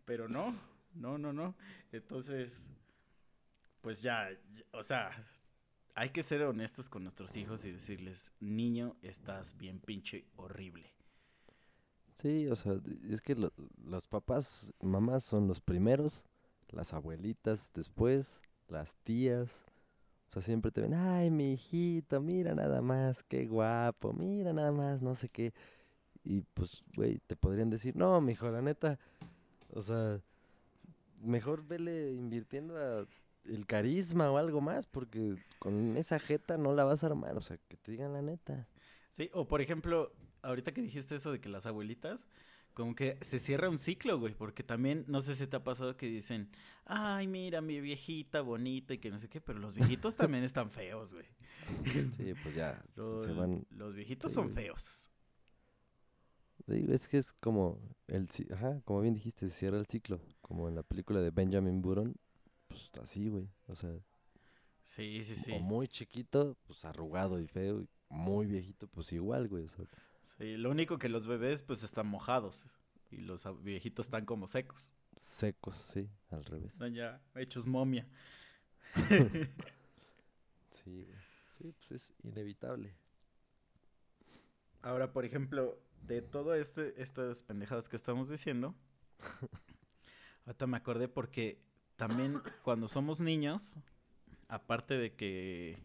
[0.06, 0.56] Pero no,
[0.94, 1.56] no, no, no.
[1.92, 2.70] Entonces,
[3.82, 5.12] pues ya, ya- o sea,
[5.96, 10.92] hay que ser honestos con nuestros hijos y decirles, niño, estás bien pinche horrible.
[12.22, 12.74] Sí, o sea,
[13.10, 13.54] es que lo-
[13.86, 16.26] los papás, mamás son los primeros,
[16.72, 19.64] las abuelitas después, las tías.
[20.30, 24.72] O sea, siempre te ven, ay, mi hijito, mira nada más, qué guapo, mira nada
[24.72, 25.54] más, no sé qué.
[26.24, 29.00] Y pues, güey, te podrían decir, no, mijo, la neta,
[29.74, 30.20] o sea,
[31.22, 33.06] mejor vele invirtiendo a
[33.46, 37.42] el carisma o algo más, porque con esa jeta no la vas a armar, o
[37.42, 38.68] sea, que te digan la neta.
[39.10, 40.12] Sí, o por ejemplo,
[40.48, 42.28] ahorita que dijiste eso de que las abuelitas,
[42.74, 45.98] como que se cierra un ciclo, güey, porque también, no sé si te ha pasado
[45.98, 46.50] que dicen,
[46.86, 50.72] ay, mira, mi viejita bonita y que no sé qué, pero los viejitos también están
[50.72, 51.26] feos, güey.
[52.16, 54.52] Sí, pues ya, se- Los, se van los viejitos sí, son güey.
[54.52, 55.10] feos.
[56.68, 60.68] Sí, es que es como el ajá, como bien dijiste, se cierra el ciclo, como
[60.68, 62.16] en la película de Benjamin Button,
[62.68, 63.92] pues así, güey, o sea,
[64.84, 65.54] Sí, sí, sí.
[65.54, 69.86] o muy chiquito, pues arrugado y feo, y muy viejito, pues igual, güey, o sea,
[70.38, 72.68] Sí, lo único que los bebés pues están mojados
[73.12, 74.94] y los viejitos están como secos.
[75.20, 76.72] secos, sí, al revés.
[76.74, 78.08] Están ya hechos momia.
[80.84, 81.08] Sí.
[81.58, 82.94] Sí, pues es inevitable.
[84.82, 88.76] Ahora, por ejemplo, de todo este, estas pendejadas que estamos diciendo,
[90.46, 91.60] ahorita me acordé porque
[91.96, 93.76] también cuando somos niños,
[94.48, 95.78] aparte de que,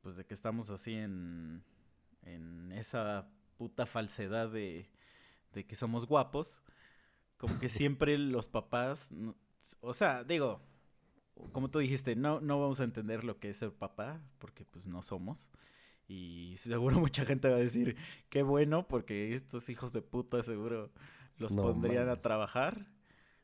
[0.00, 1.64] pues de que estamos así en,
[2.22, 3.28] en esa
[3.58, 4.88] puta falsedad de,
[5.52, 6.62] de que somos guapos,
[7.36, 9.36] como que siempre los papás, no-
[9.82, 10.62] o sea, digo,
[11.52, 14.86] como tú dijiste, no, no vamos a entender lo que es ser papá, porque pues
[14.86, 15.50] no somos.
[16.08, 17.96] Y seguro mucha gente va a decir,
[18.30, 20.90] qué bueno, porque estos hijos de puta seguro
[21.36, 22.86] los No pondrían a trabajar.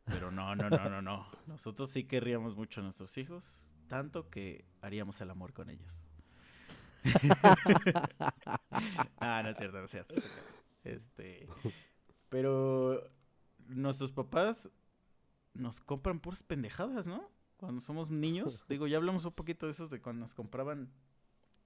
[0.07, 1.27] Pero no, no, no, no, no.
[1.47, 6.04] Nosotros sí querríamos mucho a nuestros hijos, tanto que haríamos el amor con ellos.
[9.21, 10.15] ah, no es cierto, no es cierto.
[10.85, 11.49] Este,
[12.29, 13.11] pero
[13.69, 14.71] nuestros papás
[15.55, 17.31] nos compran puras pendejadas, ¿no?
[17.57, 18.65] Cuando somos niños.
[18.69, 20.91] Digo, ya hablamos un poquito de esos de cuando nos compraban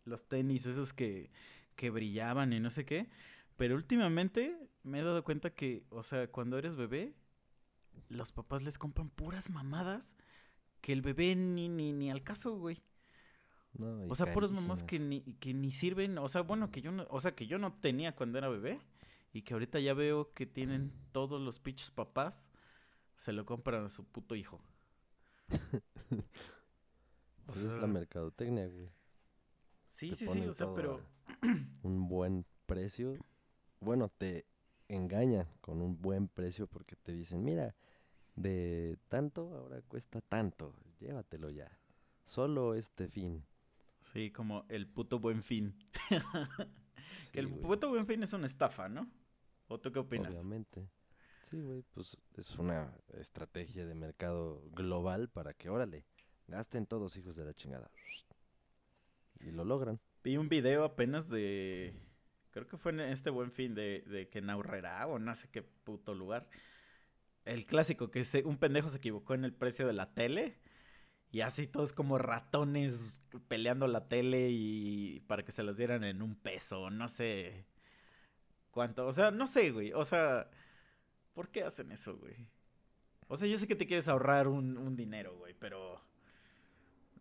[0.05, 1.31] los tenis, esos que,
[1.77, 3.09] que brillaban y no sé qué.
[3.57, 7.15] Pero últimamente me he dado cuenta que, o sea, cuando eres bebé,
[8.09, 10.17] los papás les compran puras mamadas
[10.81, 12.81] que el bebé ni, ni, ni al caso, güey.
[13.79, 16.93] No, O sea, puras mamás que ni, que ni sirven, o sea, bueno, que yo
[16.93, 18.81] no, o sea, que yo no tenía cuando era bebé
[19.33, 22.51] y que ahorita ya veo que tienen todos los pinches papás,
[23.17, 24.61] se lo compran a su puto hijo.
[27.49, 28.91] O Pues es la mercadotecnia, güey.
[29.87, 31.01] sí, te sí, sí, o sea, pero
[31.83, 33.17] Un buen precio.
[33.81, 34.47] Bueno, te
[34.89, 37.75] engaña con un buen precio porque te dicen, mira,
[38.37, 41.79] de tanto ahora cuesta tanto, llévatelo ya.
[42.25, 43.45] Solo este fin.
[44.13, 45.75] Sí, como el puto buen fin.
[47.33, 49.11] que el güey, puto buen fin es una estafa, ¿no?
[49.69, 50.37] ¿O tú qué opinas?
[50.39, 50.89] Obviamente.
[51.51, 56.05] Sí, güey, pues es una estrategia de mercado global para que, órale,
[56.47, 57.91] gasten todos hijos de la chingada.
[59.41, 60.01] Y lo logran.
[60.23, 61.95] Vi un video apenas de.
[62.51, 65.49] Creo que fue en este buen fin de, de que en Aurrera o no sé
[65.49, 66.49] qué puto lugar.
[67.45, 70.59] El clásico, que se, un pendejo se equivocó en el precio de la tele.
[71.31, 76.23] Y así todos como ratones peleando la tele y para que se las dieran en
[76.23, 77.67] un peso, no sé
[78.71, 79.07] cuánto.
[79.07, 79.93] O sea, no sé, güey.
[79.93, 80.49] O sea,
[81.35, 82.49] ¿por qué hacen eso, güey?
[83.29, 86.01] O sea, yo sé que te quieres ahorrar un, un dinero, güey, pero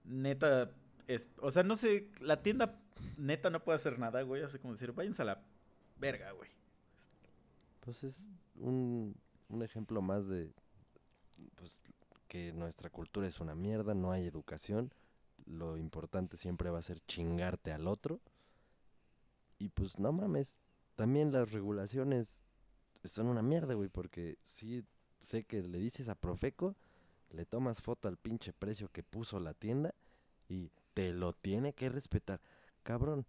[0.05, 0.71] neta,
[1.07, 2.79] es, o sea, no sé, la tienda
[3.17, 4.41] neta no puede hacer nada, güey.
[4.41, 5.43] Así como decir, váyanse a la
[5.97, 6.49] verga, güey.
[7.81, 9.15] Pues es un,
[9.49, 10.51] un ejemplo más de
[11.55, 11.79] pues,
[12.27, 14.93] que nuestra cultura es una mierda, no hay educación.
[15.45, 18.19] Lo importante siempre va a ser chingarte al otro.
[19.59, 20.57] Y pues no mames,
[20.95, 22.43] también las regulaciones
[23.03, 24.83] son una mierda, güey, porque sí
[25.19, 26.75] sé que le dices a Profeco,
[27.31, 29.93] le tomas foto al pinche precio que puso la tienda
[30.47, 32.39] y te lo tiene que respetar.
[32.83, 33.25] Cabrón,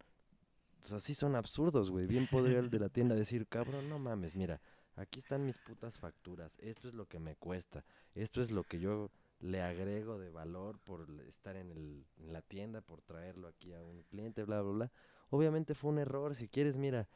[0.83, 2.07] o sea, sí son absurdos, güey.
[2.07, 4.61] Bien podría el de la tienda decir, cabrón, no mames, mira,
[4.99, 7.83] aquí están mis putas facturas, esto es lo que me cuesta,
[8.15, 12.41] esto es lo que yo le agrego de valor por estar en, el, en la
[12.41, 14.91] tienda, por traerlo aquí a un cliente, bla, bla, bla.
[15.29, 17.07] Obviamente fue un error, si quieres, mira,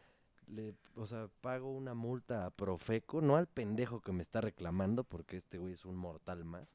[0.47, 5.03] le, o sea, pago una multa a Profeco, no al pendejo que me está reclamando,
[5.03, 6.73] porque este güey es un mortal más.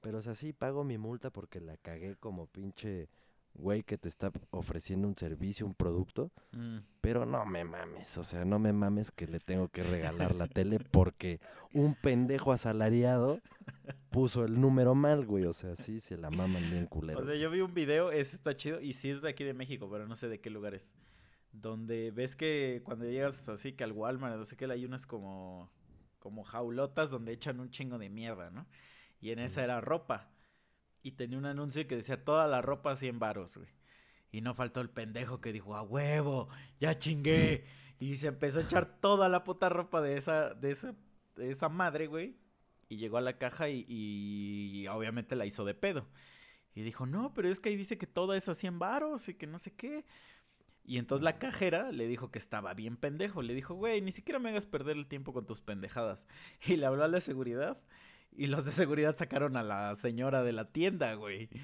[0.00, 3.10] Pero, o sea, sí pago mi multa porque la cagué como pinche
[3.54, 6.30] güey que te está ofreciendo un servicio, un producto.
[6.52, 6.78] Mm.
[7.00, 10.46] Pero no me mames, o sea, no me mames que le tengo que regalar la
[10.46, 11.40] tele porque
[11.72, 13.40] un pendejo asalariado
[14.10, 15.44] puso el número mal, güey.
[15.44, 17.20] O sea, sí, se la maman bien culero.
[17.20, 19.54] O sea, yo vi un video, ese está chido, y sí es de aquí de
[19.54, 20.94] México, pero no sé de qué lugar es.
[21.52, 25.70] Donde ves que cuando llegas así que al Walmart, no sé qué, hay unas como,
[26.18, 28.66] como jaulotas donde echan un chingo de mierda, ¿no?
[29.20, 30.29] Y en esa era ropa.
[31.02, 33.70] Y tenía un anuncio que decía toda la ropa 100 varos, güey.
[34.32, 36.48] Y no faltó el pendejo que dijo, a huevo,
[36.78, 37.64] ya chingué.
[37.98, 40.94] Y se empezó a echar toda la puta ropa de esa, de esa,
[41.36, 42.36] de esa madre, güey.
[42.88, 46.06] Y llegó a la caja y, y obviamente la hizo de pedo.
[46.74, 49.34] Y dijo, no, pero es que ahí dice que toda es a 100 varos y
[49.34, 50.04] que no sé qué.
[50.84, 53.42] Y entonces la cajera le dijo que estaba bien pendejo.
[53.42, 56.26] Le dijo, güey, ni siquiera me hagas perder el tiempo con tus pendejadas.
[56.66, 57.80] Y le habló a la seguridad.
[58.36, 61.48] Y los de seguridad sacaron a la señora de la tienda, güey.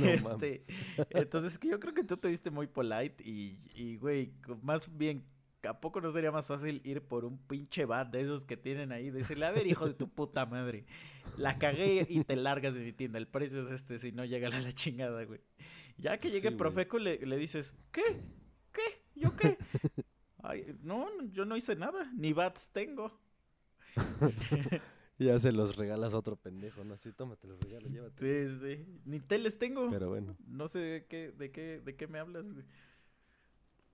[0.00, 0.62] No este,
[1.10, 5.24] entonces, que yo creo que tú te viste muy polite y, y, güey, más bien,
[5.62, 8.90] ¿a poco no sería más fácil ir por un pinche bat de esos que tienen
[8.90, 9.10] ahí?
[9.10, 10.84] Decirle, a ver, hijo de tu puta madre,
[11.36, 13.18] la cagué y te largas de mi tienda.
[13.18, 15.40] El precio es este, si no llega a la chingada, güey.
[15.96, 16.56] Ya que llegue Sí.
[16.56, 18.20] Profeco, le, le dices, ¿qué?
[18.72, 19.04] ¿Qué?
[19.14, 19.58] ¿Yo qué?
[20.42, 23.20] Ay, no, yo no hice nada, ni bats tengo.
[25.18, 26.94] Ya se los regalas a otro pendejo, ¿no?
[26.94, 28.48] Así, tómate los regalos, llévate.
[28.48, 29.00] Sí, sí.
[29.04, 29.90] Ni teles tengo.
[29.90, 30.36] Pero bueno.
[30.46, 32.64] No sé de qué, de qué, de qué me hablas, güey.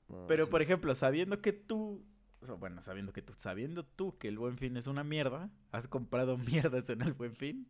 [0.09, 0.51] no, Pero, sí.
[0.51, 2.05] por ejemplo, sabiendo que tú,
[2.41, 5.51] o sea, bueno, sabiendo que tú, sabiendo tú que el Buen Fin es una mierda,
[5.73, 7.69] has comprado mierdas en el Buen Fin,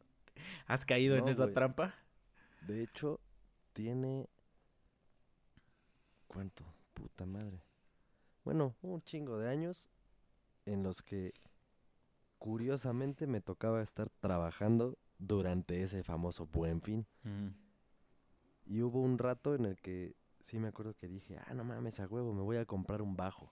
[0.67, 1.55] has caído en esa güey.
[1.55, 1.95] trampa.
[2.61, 3.21] De hecho,
[3.73, 4.29] tiene...
[6.27, 6.65] ¿Cuánto?
[6.95, 7.63] Puta madre.
[8.45, 9.89] Bueno, un chingo de años
[10.67, 11.33] en los que
[12.45, 17.07] curiosamente me tocaba estar trabajando durante ese famoso buen fin.
[18.67, 22.01] Y hubo un rato en el que sí me acuerdo que dije, ah, no mames,
[22.01, 23.51] a huevo, me voy a comprar un bajo.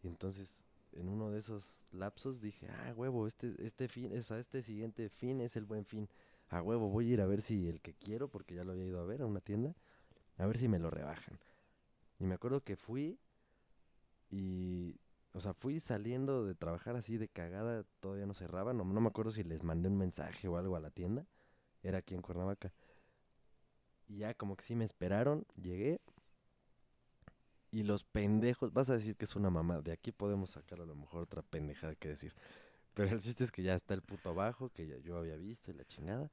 [0.00, 4.38] Y entonces, en uno de esos lapsos dije, ah, huevo, este, este fin, o sea,
[4.38, 6.08] este siguiente fin es el buen fin.
[6.50, 8.86] A huevo, voy a ir a ver si el que quiero, porque ya lo había
[8.86, 9.74] ido a ver a una tienda,
[10.38, 11.40] a ver si me lo rebajan.
[12.20, 13.18] Y me acuerdo que fui
[14.30, 15.00] y,
[15.34, 19.08] o sea, fui saliendo de trabajar así de cagada, todavía no cerraba, no, no me
[19.08, 21.26] acuerdo si les mandé un mensaje o algo a la tienda,
[21.82, 22.72] era aquí en Cuernavaca.
[24.06, 26.00] Y ya como que sí me esperaron, llegué.
[27.72, 30.86] Y los pendejos, vas a decir que es una mamá, de aquí podemos sacar a
[30.86, 32.32] lo mejor otra pendejada que decir.
[32.94, 35.72] Pero el chiste es que ya está el puto abajo, que ya yo había visto
[35.72, 36.30] y la chingada.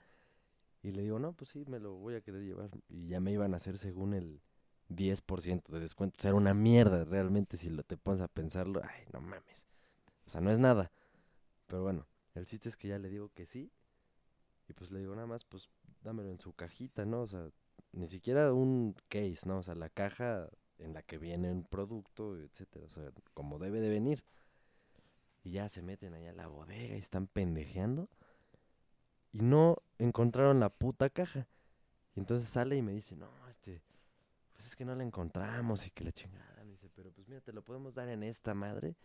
[0.83, 2.69] Y le digo, no, pues sí, me lo voy a querer llevar.
[2.87, 4.41] Y ya me iban a hacer según el
[4.95, 6.17] 10% de descuento.
[6.17, 8.81] O sea, era una mierda realmente si lo te pones a pensarlo.
[8.83, 9.67] Ay, no mames.
[10.25, 10.91] O sea, no es nada.
[11.67, 13.71] Pero bueno, el chiste es que ya le digo que sí.
[14.67, 15.69] Y pues le digo nada más, pues
[16.03, 17.21] dámelo en su cajita, ¿no?
[17.21, 17.49] O sea,
[17.91, 19.59] ni siquiera un case, ¿no?
[19.59, 22.85] O sea, la caja en la que viene un producto, etcétera.
[22.85, 24.23] O sea, como debe de venir.
[25.43, 28.09] Y ya se meten allá a la bodega y están pendejeando.
[29.31, 31.47] Y no encontraron la puta caja.
[32.15, 33.81] Y entonces sale y me dice, no, este,
[34.61, 36.63] pues es que no la encontramos y que la chingada.
[36.63, 38.95] Me dice, pero pues mira, te lo podemos dar en esta madre.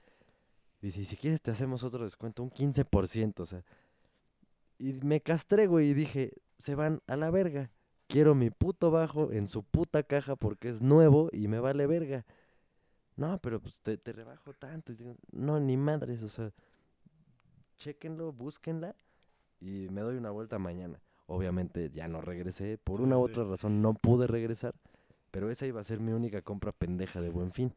[0.83, 3.65] Dice, y si quieres te hacemos otro descuento, un 15%, o sea.
[4.77, 7.71] Y me castré, güey, y dije, se van a la verga.
[8.07, 12.27] Quiero mi puto bajo en su puta caja porque es nuevo y me vale verga.
[13.17, 14.93] No, pero pues te, te rebajo tanto.
[14.93, 16.53] Y digo, no, ni madres, o sea,
[17.79, 18.95] chéquenlo, búsquenla
[19.59, 21.01] y me doy una vuelta mañana.
[21.27, 23.33] Obviamente ya no regresé, por Sí, una u sí.
[23.33, 24.75] otra razón no pude regresar,
[25.37, 27.75] pero esa iba a ser mi única compra pendeja de buen fin.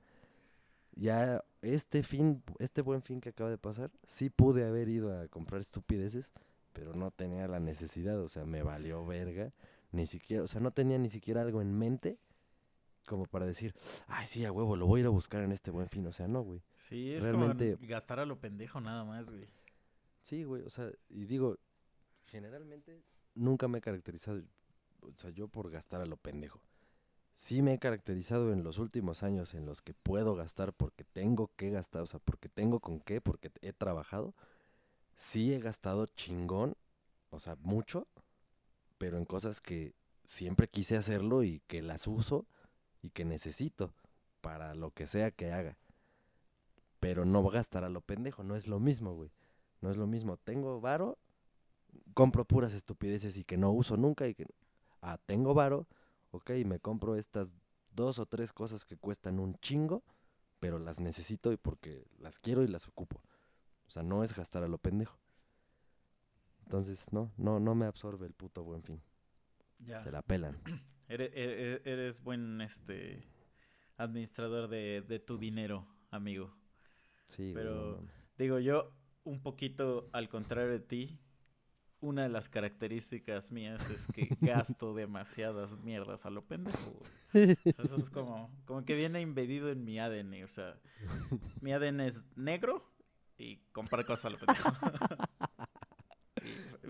[0.95, 5.27] Ya este fin, este buen fin que acaba de pasar, sí pude haber ido a
[5.27, 6.31] comprar estupideces,
[6.71, 9.51] pero no tenía la necesidad, o sea, me valió verga,
[9.91, 12.17] ni siquiera, o sea, no tenía ni siquiera algo en mente
[13.05, 13.75] como para decir,
[14.07, 16.13] ay, sí, a huevo, lo voy a ir a buscar en este buen fin, o
[16.13, 16.61] sea, no, güey.
[16.75, 19.49] Sí, es Realmente- como gastar a lo pendejo nada más, güey.
[20.21, 21.57] Sí, güey, o sea, y digo,
[22.27, 23.03] generalmente
[23.35, 24.41] nunca me he caracterizado,
[25.01, 26.61] o sea, yo por gastar a lo pendejo.
[27.39, 31.49] Sí me he caracterizado en los últimos años en los que puedo gastar porque tengo
[31.55, 34.35] que gastar, o sea, porque tengo con qué, porque he trabajado.
[35.15, 36.75] Sí he gastado chingón,
[37.29, 38.07] o sea, mucho,
[38.97, 39.93] pero en cosas que
[40.25, 42.45] siempre quise hacerlo y que las uso
[43.01, 43.93] y que necesito.
[44.41, 45.77] para lo que sea que haga.
[46.99, 49.31] Pero no gastar a lo pendejo, no es lo mismo, güey.
[49.79, 50.35] No es lo mismo.
[50.35, 51.17] Tengo varo,
[52.13, 54.45] compro puras estupideces y que no uso nunca y que...
[55.01, 55.87] Ah, tengo varo,
[56.31, 57.51] ok, me compro estas
[57.91, 60.03] dos o tres cosas que cuestan un chingo,
[60.59, 63.21] pero las necesito y porque las quiero y las ocupo.
[63.87, 65.17] O sea, no es gastar a lo pendejo.
[66.65, 69.01] Entonces, no, no, no me absorbe el puto buen fin.
[69.79, 69.99] Ya.
[70.01, 70.59] Se la pelan.
[71.07, 73.23] Eres, eres- eres buen este
[73.97, 76.55] administrador de, de tu dinero, amigo.
[77.29, 78.03] Sí, no Pero-.
[78.37, 78.91] Digo, yo
[79.23, 81.19] un poquito al contrario de ti,
[82.01, 87.01] una de las características mías es que gasto demasiadas mierdas a lo pendejo.
[87.33, 87.57] güey.
[87.65, 90.43] Eso es como, como que viene embedido en mi ADN.
[90.43, 90.77] O sea,
[91.61, 92.89] mi ADN es negro
[93.37, 94.69] y comprar cosas a lo pendejo.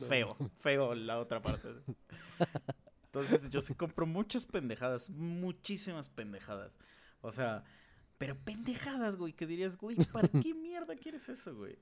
[0.08, 1.68] Feo, feo la otra parte.
[3.06, 6.78] Entonces yo sí compro muchas pendejadas, muchísimas pendejadas.
[7.22, 7.66] O sea,
[8.18, 11.78] pero pendejadas, güey, que dirías, güey, ¿para qué mierda quieres eso, güey?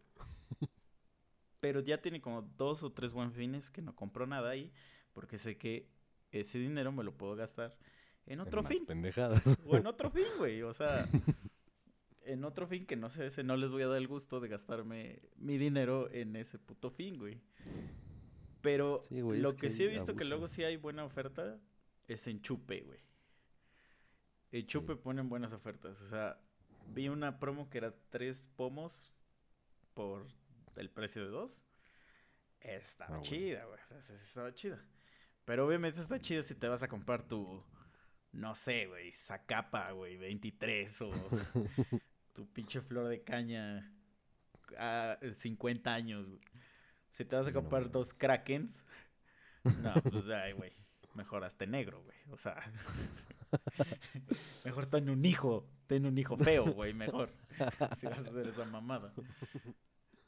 [1.60, 4.72] Pero ya tiene como dos o tres buen fines que no compro nada ahí,
[5.14, 5.89] porque sé que
[6.32, 7.76] ese dinero me lo puedo gastar
[8.26, 8.86] en otro fin.
[8.86, 9.58] pendejadas.
[9.66, 10.62] O en otro fin, güey.
[10.64, 11.08] O sea,
[12.26, 14.49] en otro fin que no sé, ese no les voy a dar el gusto de
[14.49, 17.41] gastarme mi dinero en ese puto fin, güey.
[18.62, 20.30] Pero Sí, güey, lo que que sí he visto que abusan.
[20.30, 21.60] luego sí hay buena oferta
[22.08, 22.99] es en Chupe, güey.
[24.51, 24.99] En Chupe Sí.
[25.03, 26.01] ponen buenas ofertas.
[26.01, 26.39] O sea,
[26.93, 29.14] vi una promo que era tres pomos
[29.93, 30.26] por
[30.78, 31.63] el precio de dos.
[32.59, 33.80] Estaba Ah, chida, güey.
[33.97, 34.84] O sea, estaba chida.
[35.45, 37.63] Pero obviamente está chida si te vas a comprar tu,
[38.34, 41.11] no sé, güey, Zacapa, güey, 23 o
[42.34, 43.93] tu pinche flor de caña
[44.78, 46.28] a 50 años.
[46.28, 46.41] güey.
[47.11, 48.86] Si te vas a Sí, no comprar dos Krakens,
[49.82, 50.73] no, pues ay, güey,
[51.13, 52.17] mejor hazte negro, güey.
[52.32, 52.61] O sea,
[54.65, 57.32] mejor ten un hijo, ten un hijo feo, güey, mejor.
[57.95, 59.13] Si vas a hacer esa mamada.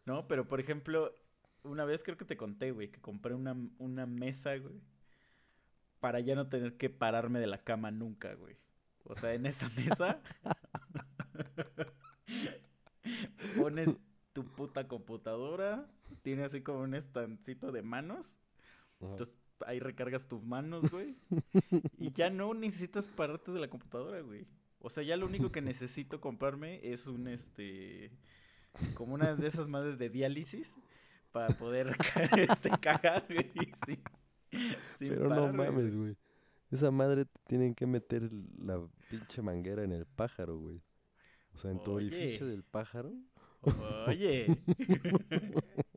[0.10, 1.14] No, pero por ejemplo,
[1.62, 4.82] una vez creo que te conté, güey, que compré una, una mesa, güey,
[6.00, 8.58] para ya no tener que pararme de la cama nunca, güey.
[9.04, 10.20] O sea, en esa mesa
[13.56, 13.90] pones
[14.34, 15.88] tu puta computadora,
[16.24, 18.40] tiene así como un estancito de manos,
[19.02, 19.12] Ajá.
[19.12, 21.18] entonces ahí recargas tus manos, güey,
[22.00, 24.48] y ya no necesitas pararte de la computadora, güey.
[24.80, 28.12] O sea, ya lo único que necesito comprarme es un, este,
[28.94, 30.76] como una de esas madres de diálisis
[31.32, 31.96] para poder
[32.38, 33.52] este, cagar, güey,
[34.96, 36.16] sin Pero no parar, mames, güey.
[36.72, 40.82] Esa madre te tienen que meter la pinche manguera en el pájaro, güey.
[41.54, 43.12] O sea, en tu orificio del pájaro.
[44.08, 44.62] Oye.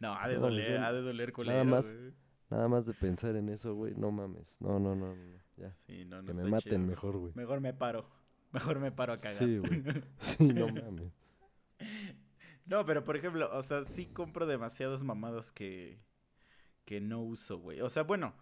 [0.00, 2.12] no, ha de No, doler, yo- ha de doler nada culero, más güey.
[2.50, 3.94] Nada más de pensar en eso, güey.
[3.96, 4.56] No mames.
[4.60, 5.38] No, no, no, no.
[5.56, 5.72] Ya.
[5.72, 6.78] Sí, no, no que me maten chido.
[6.78, 7.32] mejor, güey.
[7.34, 8.08] Mejor me paro.
[8.52, 9.36] Mejor me paro a cagar.
[9.36, 9.82] Sí, güey.
[10.18, 11.12] Sí, no mames.
[12.64, 16.00] No, pero por ejemplo, o sea, sí compro demasiadas mamadas que,
[16.84, 17.80] que no uso, güey.
[17.80, 18.34] O sea, bueno,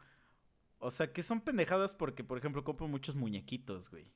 [0.78, 4.06] o sea, que son pendejadas porque, por ejemplo, compro muchos muñequitos, güey.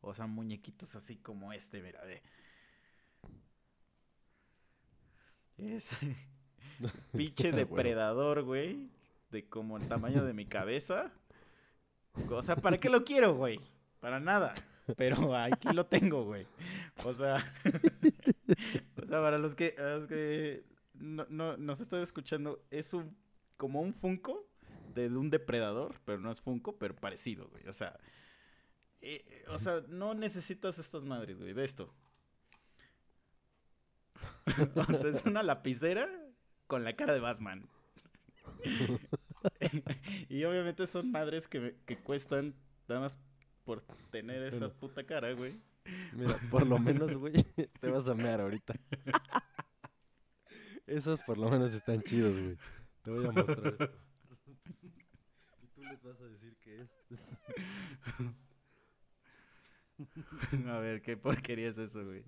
[0.00, 2.22] O sea, muñequitos así como este, mira, ve.
[5.58, 5.90] Es
[7.12, 8.90] pinche depredador, güey.
[9.30, 11.12] De como el tamaño de mi cabeza.
[12.30, 13.60] O sea, ¿para qué lo quiero, güey?
[14.00, 14.54] Para nada.
[14.96, 16.46] Pero aquí lo tengo, güey.
[17.04, 17.36] O sea,
[19.02, 20.64] o sea, para los que, a los que
[20.94, 23.16] no, no, nos estoy escuchando, es un
[23.56, 24.46] como un Funko
[24.94, 27.66] de, un depredador, pero no es Funko, pero parecido, güey.
[27.68, 27.98] O sea,
[29.00, 31.52] eh, eh, o sea, no necesitas estas madres, güey.
[31.52, 31.92] Ve esto.
[34.88, 36.08] o sea, es una lapicera
[36.66, 37.68] con la cara de Batman.
[40.28, 42.54] y obviamente son madres que, que cuestan
[42.88, 43.18] nada más
[43.66, 44.74] por tener esa Bueno.
[44.80, 45.60] puta cara, güey.
[46.14, 47.32] Mira, por lo menos, güey,
[47.80, 48.74] te vas a mear ahorita.
[50.86, 52.56] Esos por lo menos están chidos, güey.
[53.02, 53.90] Te voy a mostrar esto.
[55.62, 56.90] Y tú les vas a decir qué es.
[60.68, 62.22] A ver, qué porquería es eso, güey.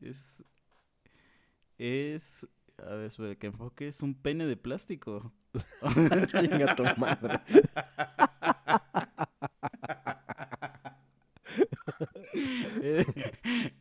[0.00, 0.44] Es.
[1.78, 2.46] Es.
[2.86, 3.88] A ver, espera, que enfoque.
[3.88, 5.32] Es un pene de plástico.
[6.40, 7.40] Chinga tu madre.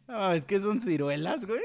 [0.08, 1.62] No, es que son ciruelas, güey.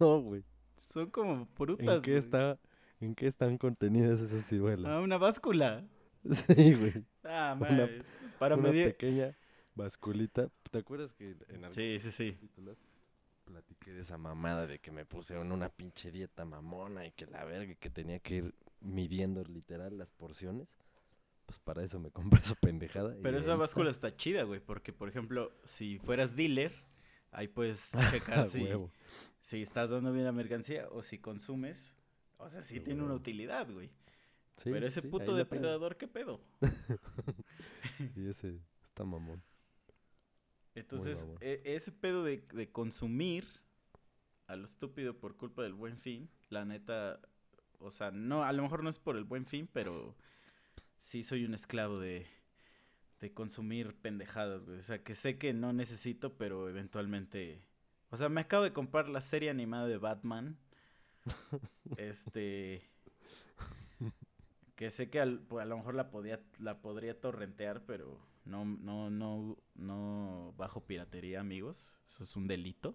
[0.00, 0.44] No, güey.
[0.76, 2.02] Son como ¿En frutas.
[2.02, 2.18] qué güey.
[2.18, 2.58] está?
[3.00, 5.00] ¿En qué están contenidas esas Ah, ciruelas?
[5.02, 5.84] una báscula.
[6.56, 7.04] Sí, güey.
[7.22, 8.06] Ah, madres.
[8.38, 8.86] Para Una medir.
[8.92, 9.36] pequeña
[9.74, 10.48] basculita.
[10.70, 12.32] ¿Te acuerdas que en Sí, sí, sí.
[12.32, 12.78] capítulos
[13.44, 17.44] platiqué de esa mamada de que me pusieron una pinche dieta mamona y que la
[17.44, 20.78] verga y que tenía que ir midiendo literal las porciones?
[21.46, 23.14] pues para eso me compré esa pendejada.
[23.22, 24.08] Pero esa báscula está.
[24.08, 26.72] está chida, güey, porque, por ejemplo, si fueras dealer,
[27.30, 28.68] ahí puedes checar si,
[29.40, 31.92] si estás dando bien la mercancía o si consumes.
[32.38, 33.90] O sea, sí tiene una utilidad, güey.
[34.56, 36.40] Sí, Pero ese sí, puto depredador, ¿qué pedo?
[38.16, 39.40] Y ese está mamón.
[40.74, 43.46] Entonces, e- ese pedo de, de consumir
[44.46, 47.20] a lo estúpido por culpa del buen fin, la neta,
[47.78, 50.16] o sea, no, a lo mejor no es por el buen fin, pero
[50.98, 52.26] sí soy un esclavo de,
[53.20, 54.78] de consumir pendejadas, güey.
[54.78, 57.62] O sea, que sé que no necesito, pero eventualmente...
[58.10, 60.58] O sea, me acabo de comprar la serie animada de Batman.
[61.96, 62.82] este...
[64.76, 69.10] Que sé que al- a lo mejor la podía, la podría torrentear, pero no, no,
[69.10, 71.92] no, no bajo piratería, amigos.
[72.06, 72.94] Eso es un delito.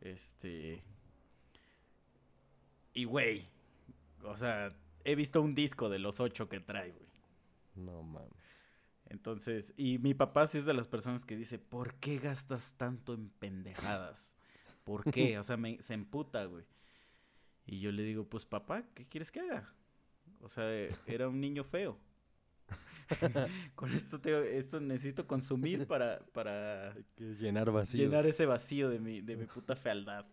[0.00, 0.82] Este.
[2.94, 3.48] Y güey.
[4.24, 7.08] O sea, he visto un disco de los ocho que trae, güey.
[7.76, 8.32] No mames.
[9.06, 13.14] Entonces, y mi papá sí es de las personas que dice, ¿por qué gastas tanto
[13.14, 14.36] en pendejadas?
[14.84, 15.38] ¿Por qué?
[15.38, 16.64] O sea, me, se emputa, güey.
[17.64, 19.72] Y yo le digo, pues papá, ¿qué quieres que haga?
[20.40, 20.64] O sea,
[21.06, 21.98] era un niño feo.
[23.74, 28.02] Con esto, te, esto necesito consumir para, para llenar vacíos.
[28.02, 30.26] llenar ese vacío de mi, de mi puta fealdad.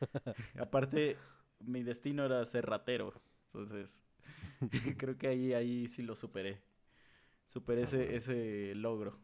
[0.58, 1.16] Aparte,
[1.60, 3.12] mi destino era ser ratero.
[3.46, 4.02] Entonces,
[4.96, 6.60] creo que ahí, ahí sí lo superé.
[7.46, 9.18] Superé ese, ese logro.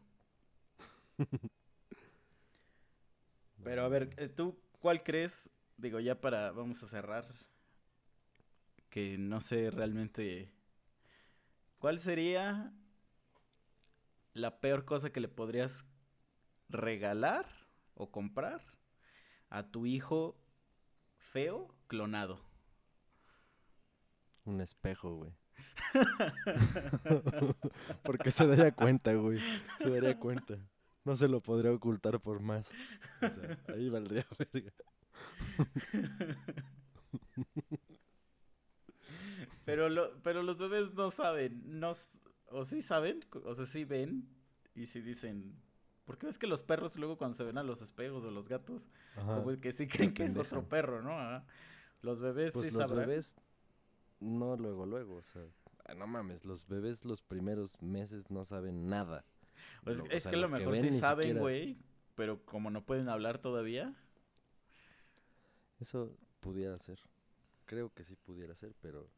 [3.63, 5.51] Pero a ver, eh, ¿tú cuál crees?
[5.77, 7.25] Digo, ya para, vamos a cerrar.
[8.89, 10.51] Que no sé realmente.
[11.79, 12.73] ¿Cuál sería
[14.33, 15.85] la peor cosa que le podrías
[16.69, 17.47] regalar
[17.93, 18.61] o comprar
[19.49, 20.37] a tu hijo
[21.17, 22.41] feo clonado?
[24.45, 25.33] Un espejo, güey.
[28.03, 29.39] Porque se daría cuenta, güey.
[29.79, 30.57] Se daría cuenta.
[31.03, 32.69] No se lo podría ocultar por más.
[33.21, 34.71] O sea, ahí valdría verga.
[39.65, 41.91] Pero, lo, pero los bebés no saben, no,
[42.49, 44.27] o sí saben, o sea, sí ven
[44.75, 45.55] y sí dicen,
[46.05, 48.47] ¿por qué ves que los perros luego cuando se ven a los espejos o los
[48.47, 49.35] gatos, Ajá.
[49.43, 51.11] como que sí creen que es otro perro, ¿no?
[51.19, 51.45] Ajá.
[52.01, 53.07] Los bebés Pues sí los sabrán.
[53.07, 53.35] bebés,
[54.19, 55.41] no luego, luego, o sea,
[55.85, 59.25] ah, no mames, los bebés los primeros meses no saben nada.
[59.83, 61.77] Pues o es sea, que a lo lo que mejor ven sí saben, siquiera- güey,
[62.15, 63.95] pero como no pueden hablar todavía,
[65.79, 66.99] Eso pudiera ser.
[67.65, 69.09] Creo que sí pudiera ser, pero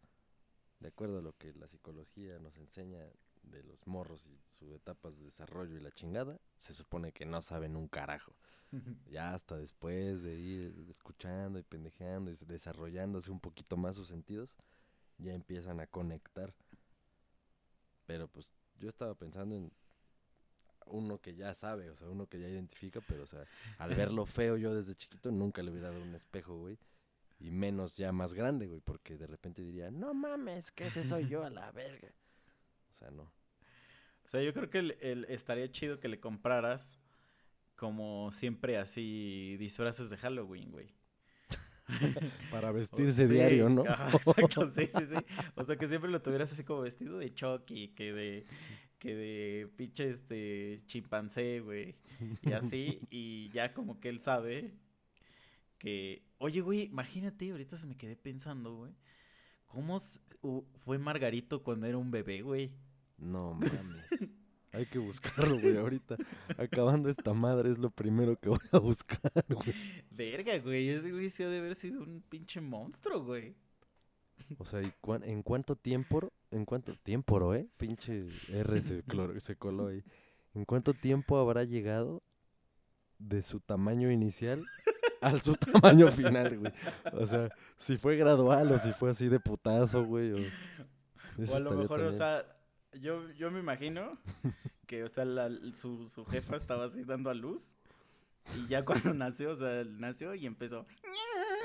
[0.80, 3.00] de acuerdo a lo que la psicología nos enseña
[3.44, 7.42] de los morros y sus etapas de desarrollo y la chingada, se supone que no
[7.42, 8.34] saben un carajo.
[9.10, 14.58] Ya hasta después de ir escuchando y pendejeando y desarrollándose un poquito más sus sentidos,
[15.18, 16.54] ya empiezan a conectar.
[18.06, 19.72] Pero pues yo estaba pensando en
[20.86, 23.46] uno que ya sabe, o sea, uno que ya identifica, pero o sea,
[23.78, 26.78] al verlo feo yo desde chiquito nunca le hubiera dado un espejo, güey.
[27.40, 31.28] Y menos ya más grande, güey, porque de repente diría, no mames, que ese soy
[31.28, 32.10] yo a la verga.
[32.92, 33.24] O sea, no.
[33.24, 37.00] O sea, yo creo que el, el- estaría chido que le compraras
[37.76, 40.96] como siempre así disfraces de Halloween, güey.
[42.50, 43.84] Para O- vestirse sí, diario, ¿no?
[43.88, 45.16] ajá, exacto, sí, sí, sí.
[45.56, 48.46] O sea, que siempre lo tuvieras así como vestido de Chucky, que de
[49.00, 51.96] que de pinche este chimpancé, güey.
[52.42, 54.74] Y así y ya como que él sabe
[55.78, 58.94] que oye, güey, imagínate, ahorita se me quedé pensando, güey.
[59.68, 60.00] ¿Cómo
[60.86, 62.72] fue Margarito cuando era un bebé, güey?
[63.18, 64.06] No mames.
[64.72, 66.18] Hay que buscarlo, güey, ahorita.
[66.58, 69.74] Acabando esta madre es lo primero que voy a buscar, güey.
[70.12, 73.56] Verga, güey, ese güey sí ha de haber sido un pinche monstruo, güey.
[74.60, 76.32] O sea, ¿y cuán- ¿en cuánto tiempo?
[76.52, 77.68] ¿En cuánto tiempo, eh?
[77.78, 80.04] Pinche R se, clor- se coló ahí.
[80.54, 82.22] ¿En cuánto tiempo habrá llegado
[83.20, 84.64] de su tamaño inicial
[85.22, 86.74] al su tamaño final, güey?
[87.14, 90.32] O sea, si fue gradual o si fue así de putazo, güey.
[90.34, 90.38] O,
[91.52, 92.14] O a lo mejor, o también.
[92.14, 92.46] sea,
[93.00, 94.18] yo, yo me imagino
[94.88, 97.76] que, o sea, la- su, su jefa estaba así dando a luz.
[98.56, 100.86] Y ya cuando nació, o sea, nació y empezó.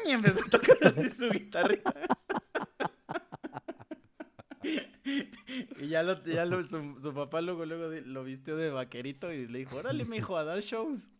[0.06, 1.94] Y empezó a tocar así su guitarrita.
[5.80, 9.46] Y ya, lo, ya lo- su, su papá luego, luego lo vistió de vaquerito y
[9.48, 11.10] le dijo, órale, mijo, a dar shows.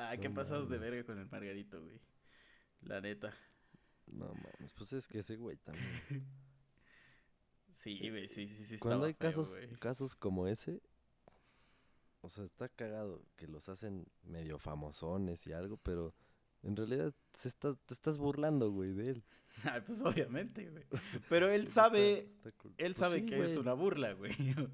[0.00, 2.00] Ah, qué No pasados de verga con el Margarito, güey.
[2.82, 3.34] La neta.
[4.06, 5.86] No mames, pues es que ese güey también.
[7.72, 8.78] Sí, güey, sí, sí, sí.
[8.78, 9.68] Cuando hay feo, casos, güey.
[9.76, 10.82] casos como ese,
[12.22, 16.12] o sea, está cagado que los hacen medio famosones y algo, pero
[16.62, 19.24] En realidad se está, te estás burlando, güey, de él.
[19.64, 20.84] Ay, pues obviamente, güey.
[21.28, 22.74] Pero él sabe, Está- está cool.
[22.78, 24.32] él Pues sabe sí, que es una burla, güey.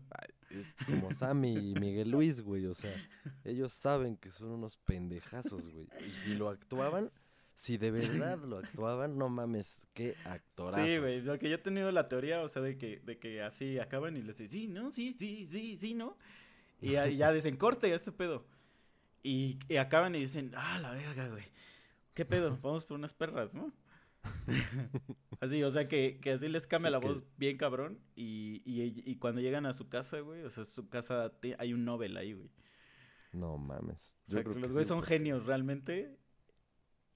[0.50, 2.66] Es como Sammy y Miguel Luis, güey.
[2.66, 2.94] O sea,
[3.42, 5.88] ellos saben que son unos pendejazos, güey.
[6.06, 7.10] Y si lo actuaban,
[7.54, 10.88] si de verdad lo actuaban, no mames, qué actorazos.
[10.92, 13.80] Sí, güey, porque yo he tenido la teoría, o sea, de que, de que así
[13.80, 16.16] acaban y les dicen, sí, no, sí, sí, sí, sí, no.
[16.80, 18.46] Y ya, y ya dicen, corte, este pedo.
[19.24, 21.44] Y, y acaban y dicen, ah, la verga, güey.
[22.14, 22.58] ¿Qué pedo?
[22.62, 23.72] Vamos por unas perras, ¿no?
[25.40, 27.98] así, o sea, que, que así les cambia Sí, la que- voz bien cabrón.
[28.16, 31.72] Y, y, y cuando llegan a su casa, güey, o sea, su casa, te- hay
[31.74, 32.50] un Nobel ahí, güey.
[33.32, 34.18] No mames.
[34.28, 36.16] O sea, creo que los güeyes sí, son porque- genios realmente.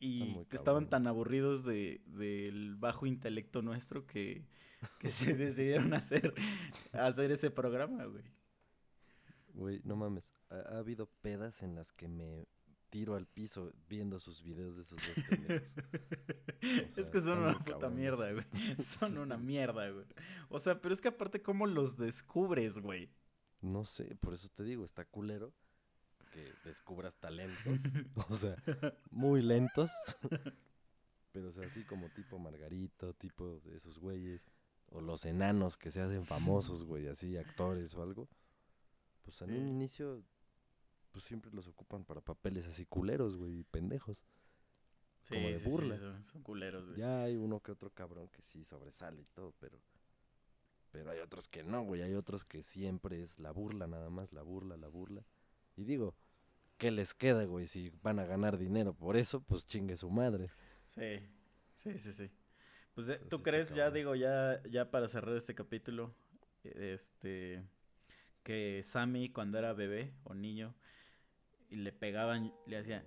[0.00, 4.46] Y que estaban tan aburridos de, del bajo intelecto nuestro que,
[5.00, 6.34] que se decidieron hacer,
[6.92, 8.22] hacer ese programa, güey.
[9.54, 10.32] Güey, no mames.
[10.50, 12.46] Ha, ha habido pedas en las que me
[12.90, 15.74] tiro al piso viendo sus videos de esos dos pendejos.
[16.60, 18.44] es sea, que son una puta mierda, güey.
[18.82, 20.06] Son una mierda, güey.
[20.48, 23.10] O sea, pero es que aparte, ¿cómo los descubres, güey?
[23.60, 25.52] No sé, por eso te digo, está culero
[26.32, 27.80] que descubras talentos.
[28.28, 28.56] o sea,
[29.10, 29.90] muy lentos.
[31.32, 34.46] pero o sea, así como tipo Margarito, tipo de esos güeyes.
[34.90, 38.28] O los enanos que se hacen famosos, güey, así, actores o algo.
[39.22, 40.22] Pues en un inicio,
[41.12, 44.24] pues siempre los ocupan para papeles así culeros, güey, y pendejos.
[45.20, 45.98] Sí, Como de sí, sí, burla.
[45.98, 46.98] son, son culeros, güey.
[46.98, 49.78] Ya hay uno que otro cabrón que sí sobresale y todo, pero.
[50.90, 52.02] Pero hay otros que no, güey.
[52.02, 55.24] Hay otros que siempre es la burla, nada más, la burla, la burla.
[55.76, 56.14] Y digo,
[56.78, 57.66] ¿qué les queda, güey?
[57.66, 60.50] Si van a ganar dinero por eso, pues chingue su madre.
[60.86, 61.20] Sí,
[61.76, 62.30] sí, sí, sí.
[62.94, 66.14] Pues, eh, ¿tú crees, ya digo, ya, ya para cerrar este capítulo,
[66.64, 67.62] este,
[68.42, 70.74] que Sammy cuando era bebé o niño
[71.70, 73.02] y le pegaban, le hacían...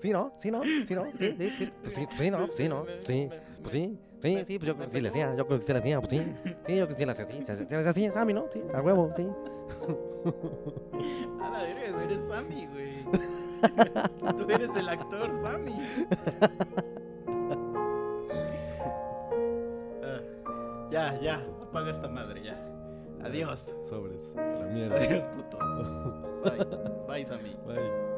[0.00, 0.32] Sí, ¿no?
[0.38, 0.62] Sí, ¿no?
[0.62, 1.06] Sí, ¿no?
[1.18, 2.48] Sí, sí, sí, pues sí, pues sí, ¿no?
[2.52, 2.86] Sí, ¿no?
[3.02, 3.28] Sí,
[3.60, 5.72] pues sí, sí, sí, pues yo creo que sí le hacía, yo creo que sí
[5.72, 7.90] le hacía, pues sí, sí, yo creo que sí le hacía, sí, se le hacía
[7.90, 8.46] así, Sammy, ¿no?
[8.52, 9.26] Sí, a huevo, sí.
[11.42, 13.04] A la verga, güey, eres Sammy, güey.
[14.36, 15.74] Tú eres el actor Sammy.
[20.04, 20.20] Ah,
[20.92, 22.56] ya, ya, apaga esta madre, ya.
[23.24, 23.74] Adiós.
[23.88, 24.96] Sobres, la mierda.
[24.96, 25.60] Adiós, putos.
[26.44, 26.64] Bye.
[27.06, 27.56] Bye, Sammy.
[27.66, 28.17] Bye.